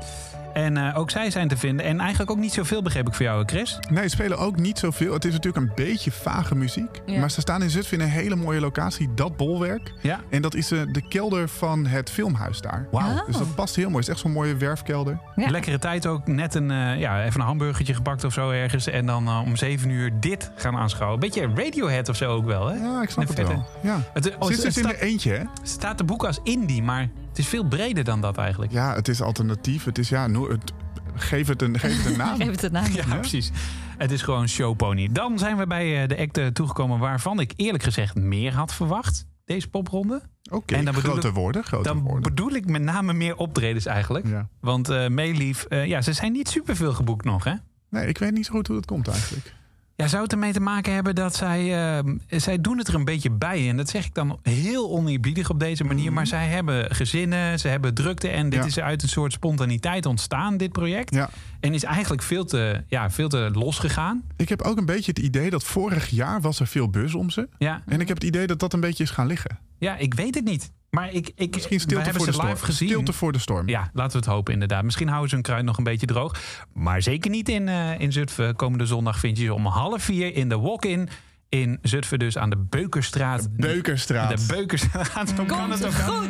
En 0.61 0.77
eh, 0.77 0.99
ook 0.99 1.11
zij 1.11 1.31
zijn 1.31 1.49
te 1.49 1.57
vinden. 1.57 1.87
En 1.87 2.01
eigenlijk 2.01 2.31
ook 2.31 2.39
niet 2.39 2.53
zoveel, 2.53 2.83
begreep 2.83 3.09
ik 3.09 3.15
voor 3.15 3.25
jou, 3.25 3.45
Chris. 3.47 3.79
Nee, 3.91 4.03
ze 4.03 4.09
spelen 4.09 4.39
ook 4.39 4.57
niet 4.57 4.79
zoveel. 4.79 5.13
Het 5.13 5.25
is 5.25 5.33
natuurlijk 5.33 5.67
een 5.67 5.85
beetje 5.85 6.13
vage 6.13 6.55
muziek. 6.55 7.01
Ja. 7.07 7.21
Maar 7.21 7.31
ze 7.31 7.41
staan 7.41 7.63
in 7.63 7.71
Zutphen 7.71 7.99
in 7.99 8.05
een 8.05 8.11
hele 8.11 8.37
mooie 8.37 8.61
locatie. 8.61 9.15
Dat 9.15 9.37
bolwerk. 9.37 9.93
Ja. 10.01 10.21
En 10.31 10.43
dat 10.43 10.55
is 10.55 10.71
eh, 10.71 10.81
de 10.93 11.09
kelder 11.09 11.49
van 11.49 11.87
het 11.87 12.11
filmhuis 12.11 12.61
daar. 12.61 12.87
Wauw. 12.91 13.25
Dus 13.27 13.37
dat 13.37 13.55
past 13.55 13.77
heel 13.77 13.91
mooi. 13.91 13.97
Het 13.97 14.07
is 14.07 14.13
echt 14.13 14.23
zo'n 14.23 14.33
mooie 14.33 14.57
werfkelder. 14.57 15.21
Lekkere 15.35 15.79
tijd 15.79 16.07
ook. 16.07 16.27
Net 16.27 16.55
een, 16.55 16.71
eh, 16.71 16.99
ja, 16.99 17.25
even 17.25 17.41
een 17.41 17.47
hamburgertje 17.47 17.95
gepakt 17.95 18.25
of 18.25 18.33
zo 18.33 18.51
ergens. 18.51 18.87
En 18.87 19.07
dan 19.07 19.29
om 19.29 19.57
zeven 19.57 19.91
uur 19.91 20.13
dit 20.21 20.51
gaan 20.57 20.77
aanschouwen. 20.77 21.21
Beetje 21.21 21.49
Radiohead 21.55 22.09
of 22.09 22.17
zo 22.17 22.31
ook 22.31 22.45
wel, 22.45 22.67
hè? 22.67 22.77
Ja, 22.77 23.03
ik 23.03 23.11
snap 23.11 23.29
het 23.29 23.49
wel. 23.49 23.67
Ja. 23.83 24.01
Het, 24.13 24.37
oh, 24.39 24.49
Zit 24.49 24.63
dus 24.63 24.77
in 24.77 24.87
de 24.87 25.01
eentje, 25.01 25.33
hè? 25.33 25.43
staat 25.63 25.99
de 25.99 26.05
boek 26.05 26.25
als 26.25 26.41
indie, 26.43 26.83
maar 26.83 27.09
het 27.29 27.30
is 27.41 27.49
veel 27.49 27.65
breder 27.65 28.05
dan 28.05 28.21
dat 28.21 28.37
eigenlijk. 28.37 28.73
Ja, 28.73 28.95
het 28.95 29.09
is 29.09 29.21
alternatief. 29.23 29.85
Het 29.85 29.99
is 29.99 30.09
ja, 30.09 30.27
no- 30.27 30.49
het, 30.51 30.73
geef, 31.15 31.47
het 31.49 31.63
een, 31.63 31.79
geef 31.79 31.97
het 32.03 32.13
een 32.13 32.19
naam. 32.19 32.37
Geef 32.41 32.51
het 32.51 32.63
een 32.63 32.73
naam. 32.73 32.93
Ja, 32.93 33.05
precies. 33.17 33.51
Het 33.99 34.11
is 34.11 34.23
gewoon 34.23 34.49
showpony. 34.49 35.09
Dan 35.13 35.39
zijn 35.39 35.57
we 35.57 35.67
bij 35.67 36.03
eh, 36.03 36.09
de 36.09 36.19
act 36.19 36.39
eh, 36.39 36.47
toegekomen 36.47 36.99
waarvan 36.99 37.41
ik 37.41 37.53
eerlijk 37.57 37.83
gezegd 37.85 38.15
meer 38.15 38.55
had 38.55 38.75
verwacht. 38.75 39.27
Deze 39.45 39.69
popronde. 39.69 40.23
Oké, 40.51 40.75
En 40.75 40.85
dan 40.85 40.95
bedoel 40.95 41.11
grote 41.13 41.29
ik- 41.29 41.35
woorden. 41.35 41.65
Grote 41.65 41.89
Dan 41.89 42.01
woorden. 42.01 42.23
bedoel 42.23 42.51
ik 42.51 42.67
met 42.67 42.83
name 42.83 43.13
meer 43.13 43.37
optredens 43.37 43.87
eigenlijk. 43.87 44.27
Ja. 44.27 44.49
Want 44.61 44.89
eh 44.89 45.09
Meelief, 45.09 45.63
eh, 45.65 45.87
ja, 45.87 46.03
ze 46.03 46.13
zijn 46.13 46.33
niet 46.33 46.49
superveel 46.49 46.93
geboekt 46.93 47.25
nog, 47.25 47.45
hè? 47.45 47.53
Nee, 47.91 48.07
ik 48.07 48.19
weet 48.19 48.33
niet 48.33 48.47
zo 48.47 48.53
goed 48.53 48.67
hoe 48.67 48.77
dat 48.77 48.87
komt 48.87 49.09
eigenlijk. 49.09 49.55
Ja, 50.01 50.09
zou 50.09 50.23
het 50.23 50.33
ermee 50.33 50.53
te 50.53 50.61
maken 50.61 50.93
hebben 50.95 51.15
dat 51.15 51.37
zij... 51.37 51.97
eh, 51.99 52.15
zij 52.29 52.61
doen 52.61 52.79
het 52.79 52.89
er 52.89 52.95
een 52.95 53.05
beetje 53.05 53.31
bij. 53.31 53.69
En 53.69 53.77
dat 53.77 53.89
zeg 53.89 54.07
ik 54.07 54.15
dan 54.15 54.39
heel 54.43 54.91
oneerbiedig 54.91 55.51
op 55.51 55.61
deze 55.61 55.85
manier. 55.85 56.13
Maar 56.13 56.27
zij 56.27 56.47
hebben 56.47 56.95
gezinnen, 56.95 57.59
ze 57.59 57.69
hebben 57.69 57.95
drukte. 57.95 58.29
En 58.29 58.51
dit 58.51 58.59
Ja. 58.61 58.65
is 58.67 58.79
uit 58.79 59.03
een 59.03 59.09
soort 59.09 59.33
spontaniteit 59.33 60.07
ontstaan, 60.07 60.57
dit 60.57 60.73
project. 60.73 61.15
Ja. 61.15 61.31
En 61.61 61.75
is 61.75 61.85
eigenlijk 61.85 62.23
veel 62.23 62.45
te, 62.45 62.83
ja, 62.89 63.11
veel 63.11 63.29
te 63.29 63.51
losgegaan. 63.53 64.23
Ik 64.37 64.49
heb 64.49 64.63
ook 64.63 64.79
een 64.79 64.87
beetje 64.87 65.11
het 65.15 65.19
idee 65.21 65.51
dat 65.51 65.65
vorig 65.65 66.09
jaar 66.09 66.41
was 66.41 66.61
er 66.61 66.67
veel 66.67 66.89
buzz 66.89 67.15
om 67.15 67.31
ze. 67.31 67.49
Ja. 67.59 67.83
En 67.87 68.01
ik 68.01 68.09
heb 68.09 68.17
het 68.17 68.27
idee 68.27 68.47
dat 68.47 68.59
dat 68.59 68.73
een 68.73 68.81
beetje 68.81 69.03
is 69.03 69.11
gaan 69.11 69.27
liggen. 69.27 69.59
Ja, 69.79 69.97
ik 69.97 70.15
weet 70.15 70.35
het 70.35 70.45
niet. 70.45 70.71
Maar 70.91 71.13
ik, 71.13 71.31
ik, 71.35 71.55
Misschien 71.55 71.77
we 71.77 71.83
stilte 71.83 72.05
hebben 72.05 72.23
voor 72.23 72.27
de 72.33 72.33
ze 72.39 72.43
live 72.43 72.57
storm. 72.57 72.71
gezien. 72.71 72.89
Stilte 72.89 73.13
voor 73.13 73.33
de 73.33 73.39
storm. 73.39 73.69
Ja, 73.69 73.91
laten 73.93 74.13
we 74.13 74.19
het 74.19 74.27
hopen 74.35 74.53
inderdaad. 74.53 74.85
Misschien 74.85 75.09
houden 75.09 75.29
ze 75.29 75.35
hun 75.35 75.45
kruid 75.45 75.65
nog 75.65 75.79
een 75.79 75.85
beetje 75.85 76.07
droog. 76.07 76.37
Maar 76.73 77.03
zeker 77.03 77.31
niet 77.31 77.49
in, 77.49 77.69
eh, 77.69 78.01
in 78.01 78.13
Zutphen. 78.13 78.57
Komende 78.57 78.87
zondag 78.87 79.19
vind 79.19 79.39
je 79.39 79.45
ze 79.45 79.55
om 79.55 79.67
half 79.67 80.03
vier 80.03 80.35
in 80.35 80.49
de 80.49 80.59
walk-in. 80.59 81.09
In 81.49 81.79
Zutphen 81.83 82.19
dus 82.19 82.39
aan 82.39 82.51
de 82.51 82.57
Beukerstraat. 82.57 83.57
Beukerstraat. 83.57 84.39
De 84.39 84.45
Beukerstraat. 84.55 85.29
Zo 85.37 85.45
kan 85.45 85.59
Komt 85.59 85.73
het 85.73 85.85
ook. 85.87 85.93
goed. 85.93 86.29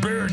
Burn. 0.00 0.32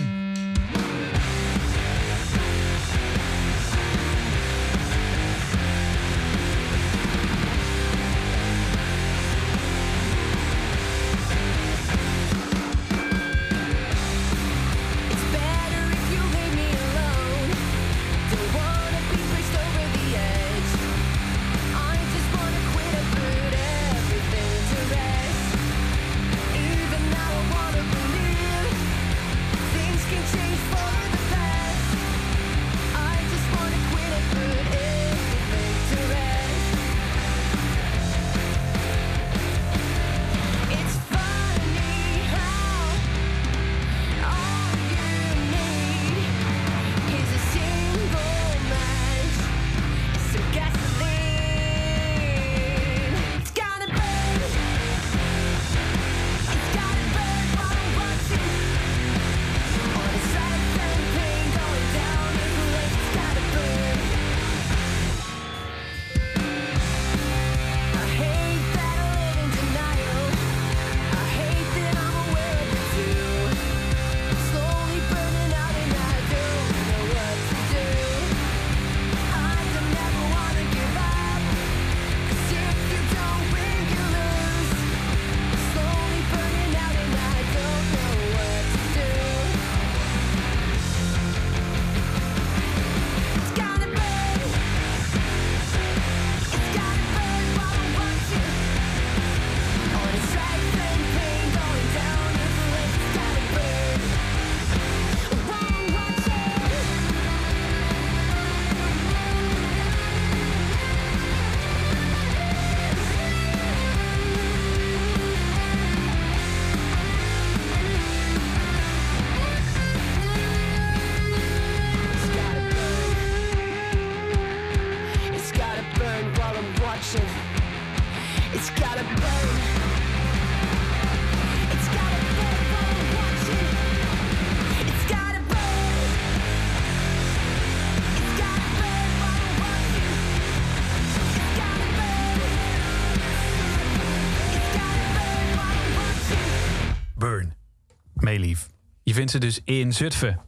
Meelief. 148.28 148.70
Je 149.04 149.14
vindt 149.14 149.32
ze 149.32 149.38
dus 149.38 149.62
in 149.64 149.94
Zutphen. 149.94 150.40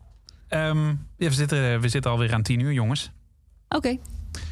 Ehm, 0.48 0.88
ja, 0.90 1.28
we, 1.28 1.32
zitten, 1.32 1.82
we 1.82 1.90
zitten 1.90 2.12
alweer 2.12 2.34
aan 2.34 2.42
tien 2.42 2.60
uur, 2.60 2.74
jongens. 2.74 3.12
Oké. 3.70 3.98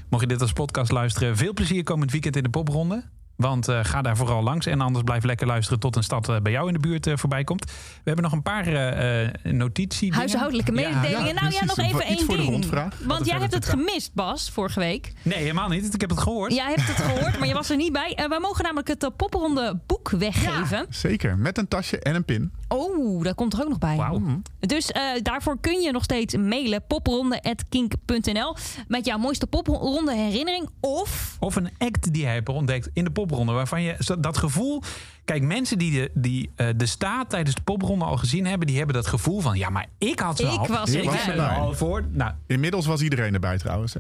Mocht 0.10 0.22
je 0.22 0.28
dit 0.28 0.42
als 0.42 0.54
podcast 0.54 0.92
luisteren, 0.92 1.38
veel 1.38 1.54
plezier 1.54 1.84
komend 1.84 2.12
weekend 2.12 2.36
in 2.36 2.44
de 2.44 2.50
popronde. 2.50 3.04
Want 3.38 3.68
eh, 3.68 3.80
ga 3.84 4.02
daar 4.02 4.18
vooral 4.18 4.44
langs. 4.44 4.66
En 4.66 4.82
anders 4.82 5.04
blijf 5.04 5.24
lekker 5.24 5.48
luisteren 5.48 5.80
tot 5.80 5.96
een 5.96 6.04
stad 6.04 6.30
eh, 6.30 6.36
bij 6.38 6.52
jou 6.52 6.68
in 6.68 6.74
de 6.74 6.80
buurt 6.80 7.08
eh, 7.08 7.18
voorbij 7.18 7.44
komt. 7.44 7.66
We 7.66 7.72
hebben 8.04 8.24
nog 8.24 8.34
een 8.34 8.42
paar 8.42 8.68
eh 8.68 9.24
eh, 9.24 9.30
notities. 9.44 10.16
Huishoudelijke 10.16 10.72
mededelingen. 10.72 11.36
nou 11.36 11.52
ja, 11.52 11.66
nog 11.66 11.78
even 11.78 12.02
één 12.02 12.28
ding. 12.28 12.66
Want 13.06 13.26
jij 13.26 13.40
hebt 13.40 13.54
het 13.54 13.66
gemist, 13.66 14.14
Bas, 14.14 14.50
vorige 14.50 14.80
week. 14.80 15.14
Nee, 15.22 15.38
helemaal 15.38 15.70
niet. 15.70 15.94
Ik 15.94 16.02
heb 16.02 16.10
het 16.10 16.20
gehoord. 16.20 16.54
Jij 16.54 16.74
hebt 16.76 16.88
het 16.88 17.06
gehoord, 17.06 17.40
maar 17.40 17.48
je 17.48 17.54
was 17.54 17.70
er 17.70 17.76
niet 17.76 17.92
bij. 17.92 18.26
Wij 18.30 18.40
mogen 18.40 18.64
namelijk 18.64 18.88
het 18.88 19.04
uh, 19.04 19.10
popronde 19.16 19.80
boek 19.86 20.10
weggeven. 20.10 20.86
Zeker, 20.90 21.38
met 21.38 21.58
een 21.58 21.68
tasje 21.68 22.00
en 22.00 22.16
een 22.16 22.26
pin. 22.26 22.52
Oh, 22.68 23.24
dat 23.24 23.36
komt 23.36 23.54
er 23.54 23.62
ook 23.62 23.70
nog 23.70 23.78
bij. 23.78 23.98
Dus 24.60 24.92
eh, 24.92 25.02
daarvoor 25.22 25.58
kun 25.60 25.82
je 25.82 25.92
nog 25.92 26.04
steeds 26.04 26.36
mailen 26.36 26.84
popronde.kink.nl 26.88 28.56
met 28.88 29.06
jouw 29.06 29.18
mooiste 29.18 29.48
popronde 29.48 30.16
herinnering. 30.16 30.70
Of 30.80 31.36
Of 31.40 31.56
een 31.56 31.70
act 31.78 32.14
die 32.14 32.26
hij 32.26 32.34
hebt 32.34 32.50
ontdekt 32.50 32.90
in 32.94 33.04
de 33.04 33.12
popronde. 33.28 33.52
Waarvan 33.54 33.82
je 33.82 33.96
dat 34.20 34.38
gevoel. 34.38 34.84
Kijk, 35.26 35.42
mensen 35.44 35.78
die 35.78 35.92
de, 35.92 36.12
die, 36.14 36.52
eh, 36.56 36.68
de 36.76 36.86
staat 36.86 37.30
tijdens 37.30 37.56
de 37.56 37.62
popronde 37.62 38.06
al 38.06 38.18
gezien 38.18 38.46
hebben. 38.46 38.68
die 38.68 38.78
hebben 38.78 38.96
dat 38.96 39.08
gevoel 39.08 39.40
van. 39.42 39.58
Ja, 39.58 39.70
maar 39.70 39.86
ik 39.98 40.20
had 40.20 40.38
ze 40.38 40.44
Ik 40.44 40.50
al. 40.50 40.68
was 40.68 40.90
ik 40.90 41.04
was 41.04 41.28
er 41.28 41.42
al 41.42 41.74
voor. 41.74 42.04
Nou, 42.12 42.32
Inmiddels 42.48 42.86
was 42.86 43.02
iedereen 43.02 43.34
erbij 43.34 43.58
trouwens. 43.58 43.94
Hè? 43.94 44.00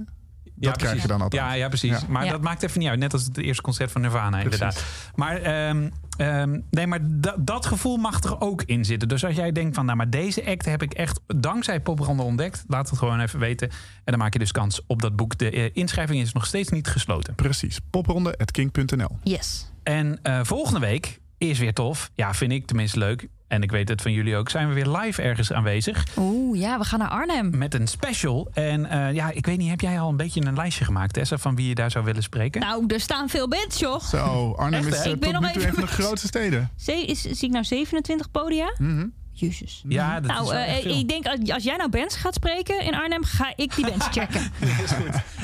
Dat 0.55 0.78
krijg 0.78 1.01
je 1.01 1.07
dan 1.07 1.21
altijd. 1.21 1.41
Ja, 1.41 1.53
ja 1.53 1.67
precies. 1.67 1.89
Ja. 1.91 1.99
Maar 2.09 2.25
Ja. 2.25 2.32
dat 2.32 2.41
maakt 2.41 2.63
even 2.63 2.80
niet 2.80 2.89
uit. 2.89 2.99
Net 2.99 3.13
als 3.13 3.23
het 3.23 3.38
eerste 3.38 3.61
concert 3.61 3.91
van 3.91 4.01
Nirvana, 4.01 4.39
inderdaad. 4.39 4.84
Maar, 5.15 5.41
ehm, 5.41 5.89
ehm, 6.18 6.59
nee, 6.70 6.88
maar 6.88 6.99
da- 7.03 7.36
dat 7.39 7.65
gevoel 7.65 7.97
mag 7.97 8.24
er 8.24 8.41
ook 8.41 8.63
in 8.63 8.86
zitten. 8.86 9.07
Dus 9.07 9.26
als 9.26 9.36
jij 9.36 9.51
denkt 9.51 9.76
van, 9.76 9.86
nou, 9.86 9.97
maar 9.97 10.09
deze 10.09 10.45
act 10.45 10.65
heb 10.65 10.82
ik 10.82 10.93
echt 10.93 11.20
dankzij 11.28 11.80
Popronde 11.80 12.24
ontdekt. 12.24 12.63
Laat 12.68 12.89
het 12.89 12.99
gewoon 12.99 13.20
even 13.20 13.39
weten. 13.39 13.70
En 13.70 13.76
dan 14.03 14.18
maak 14.18 14.34
je 14.34 14.39
dus 14.39 14.51
kans 14.51 14.82
op 14.88 15.01
dat 15.01 15.15
boek. 15.15 15.38
De 15.38 15.49
eh, 15.51 15.70
inschrijving 15.74 16.22
is 16.22 16.34
nog 16.34 16.45
steeds 16.45 16.70
niet 16.70 16.88
gesloten. 16.88 17.36
Precies. 17.36 17.80
Popronde.king.nl 17.89 19.18
Yes. 19.24 19.72
En 19.84 20.20
eh, 20.24 20.39
volgende 20.43 20.80
week 20.80 21.20
is 21.38 21.59
weer 21.59 21.74
tof. 21.74 22.09
Ja, 22.13 22.34
vind 22.34 22.51
ik 22.51 22.65
tenminste 22.68 22.99
leuk. 22.99 23.28
En 23.47 23.61
ik 23.61 23.71
weet 23.71 23.89
het 23.89 24.01
van 24.01 24.11
jullie 24.11 24.35
ook. 24.35 24.49
Zijn 24.49 24.67
we 24.67 24.73
weer 24.73 24.87
live 24.87 25.21
ergens 25.21 25.53
aanwezig. 25.53 26.05
Oeh, 26.17 26.59
ja, 26.59 26.77
we 26.77 26.83
gaan 26.83 26.99
naar 26.99 27.09
Arnhem. 27.09 27.57
Met 27.57 27.73
een 27.73 27.87
special. 27.87 28.49
En 28.53 28.85
eh, 28.85 29.13
ja, 29.13 29.31
ik 29.31 29.45
weet 29.45 29.57
niet, 29.57 29.69
heb 29.69 29.81
jij 29.81 29.99
al 29.99 30.09
een 30.09 30.17
beetje 30.17 30.45
een 30.45 30.55
lijstje 30.55 30.85
gemaakt, 30.85 31.13
Tessa, 31.13 31.37
van 31.37 31.55
wie 31.55 31.67
je 31.67 31.75
daar 31.75 31.91
zou 31.91 32.05
willen 32.05 32.23
spreken? 32.23 32.61
Nou, 32.61 32.83
er 32.87 32.99
staan 32.99 33.29
veel 33.29 33.47
bands, 33.47 33.79
joh. 33.79 34.01
Zo, 34.01 34.53
Arnhem 34.57 34.85
Echt, 34.85 35.05
is 35.05 35.11
Ik 35.11 35.19
ben 35.19 35.31
tot 35.31 35.41
nog 35.41 35.41
nu 35.41 35.59
toe 35.59 35.67
een 35.67 35.73
van 35.73 35.83
de 35.83 35.87
grootste 35.87 36.27
steden. 36.27 36.69
Zie, 36.75 37.05
is, 37.05 37.21
zie 37.21 37.47
ik 37.47 37.51
nou 37.51 37.63
27 37.63 38.31
podia? 38.31 38.73
Mhm. 38.77 39.07
Jezus. 39.39 39.83
Ja, 39.88 40.19
dat 40.19 40.29
is 40.29 40.35
nou, 40.38 40.49
wel 40.49 40.57
eh, 40.57 40.73
echt 40.73 40.81
veel. 40.81 40.99
ik 40.99 41.09
denk 41.09 41.27
als, 41.27 41.63
jij 41.63 41.75
nou 41.75 41.89
bands 41.89 42.15
gaat 42.15 42.33
spreken 42.33 42.81
in 42.81 42.95
Arnhem, 42.95 43.23
ga 43.23 43.53
ik 43.55 43.75
die 43.75 43.85
bands 43.85 44.07
checken. 44.11 44.41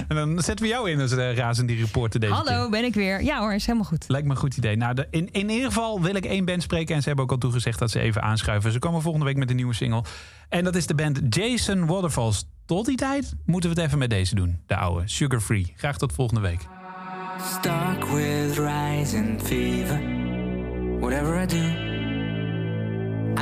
En 0.07 0.15
dan 0.15 0.41
zetten 0.41 0.65
we 0.65 0.71
jou 0.71 0.91
in 0.91 1.01
als 1.01 1.11
uh, 1.11 1.35
razende 1.35 1.73
reporter 1.73 2.19
deze 2.19 2.33
keer. 2.33 2.43
Hallo, 2.43 2.69
ben 2.69 2.83
ik 2.83 2.93
weer. 2.93 3.23
Ja 3.23 3.39
hoor, 3.39 3.53
is 3.53 3.65
helemaal 3.65 3.87
goed. 3.87 4.05
Lijkt 4.07 4.27
me 4.27 4.33
een 4.33 4.39
goed 4.39 4.57
idee. 4.57 4.75
Nou, 4.75 4.93
de, 4.93 5.07
in, 5.09 5.31
in 5.31 5.49
ieder 5.49 5.67
geval 5.67 6.01
wil 6.01 6.15
ik 6.15 6.25
één 6.25 6.45
band 6.45 6.63
spreken. 6.63 6.95
En 6.95 7.01
ze 7.01 7.07
hebben 7.07 7.25
ook 7.25 7.31
al 7.31 7.37
toegezegd 7.37 7.79
dat 7.79 7.91
ze 7.91 7.99
even 7.99 8.21
aanschuiven. 8.21 8.71
Ze 8.71 8.79
komen 8.79 9.01
volgende 9.01 9.25
week 9.25 9.37
met 9.37 9.49
een 9.49 9.55
nieuwe 9.55 9.73
single. 9.73 10.03
En 10.49 10.63
dat 10.63 10.75
is 10.75 10.87
de 10.87 10.95
band 10.95 11.19
Jason 11.29 11.85
Waterfalls. 11.85 12.45
Tot 12.65 12.85
die 12.85 12.97
tijd 12.97 13.33
moeten 13.45 13.69
we 13.69 13.75
het 13.75 13.85
even 13.85 13.99
met 13.99 14.09
deze 14.09 14.35
doen. 14.35 14.61
De 14.67 14.75
oude, 14.75 15.07
Sugar 15.07 15.41
Free. 15.41 15.73
Graag 15.75 15.97
tot 15.97 16.13
volgende 16.13 16.41
week. 16.41 16.67
Stuck 17.41 18.05
with 18.05 18.57
rising 18.57 19.41
fever. 19.41 19.99
Whatever 20.99 21.41
I 21.41 21.45
do, 21.45 21.92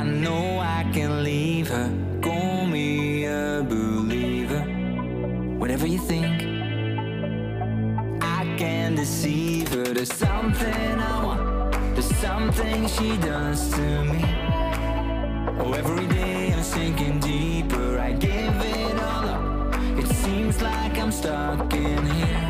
I 0.02 0.04
know 0.04 0.58
I 0.58 0.84
can 0.92 1.22
leave 1.22 1.68
her. 1.68 1.88
Call 2.20 2.66
me 2.66 3.24
a 3.24 3.64
believer. 3.64 4.62
Whatever 5.60 5.86
you 5.86 5.98
think, 5.98 6.42
I 8.20 8.42
can 8.58 8.96
deceive 8.96 9.68
her. 9.68 9.84
There's 9.94 10.12
something 10.12 10.98
I 10.98 11.24
want, 11.24 11.72
there's 11.94 12.16
something 12.16 12.88
she 12.88 13.16
does 13.18 13.70
to 13.74 14.04
me. 14.06 14.24
Oh, 15.60 15.72
every 15.72 16.08
day 16.08 16.52
I'm 16.52 16.64
sinking 16.64 17.20
deeper. 17.20 18.00
I 18.00 18.10
give 18.10 18.56
it 18.60 18.98
all 18.98 19.28
up. 19.28 19.74
It 20.00 20.08
seems 20.08 20.60
like 20.60 20.98
I'm 20.98 21.12
stuck 21.12 21.72
in 21.74 22.04
here. 22.06 22.41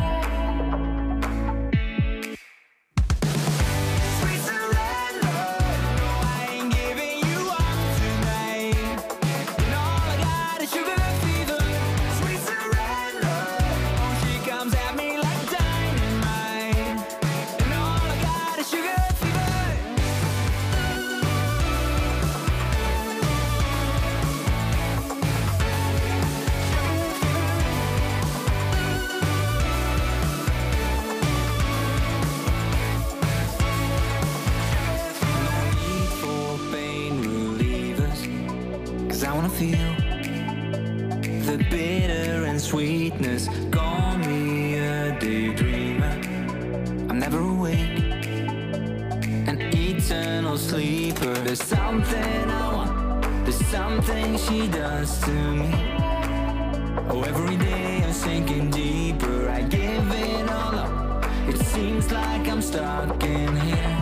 Stuck 62.62 63.24
in 63.24 63.56
here. 63.56 64.01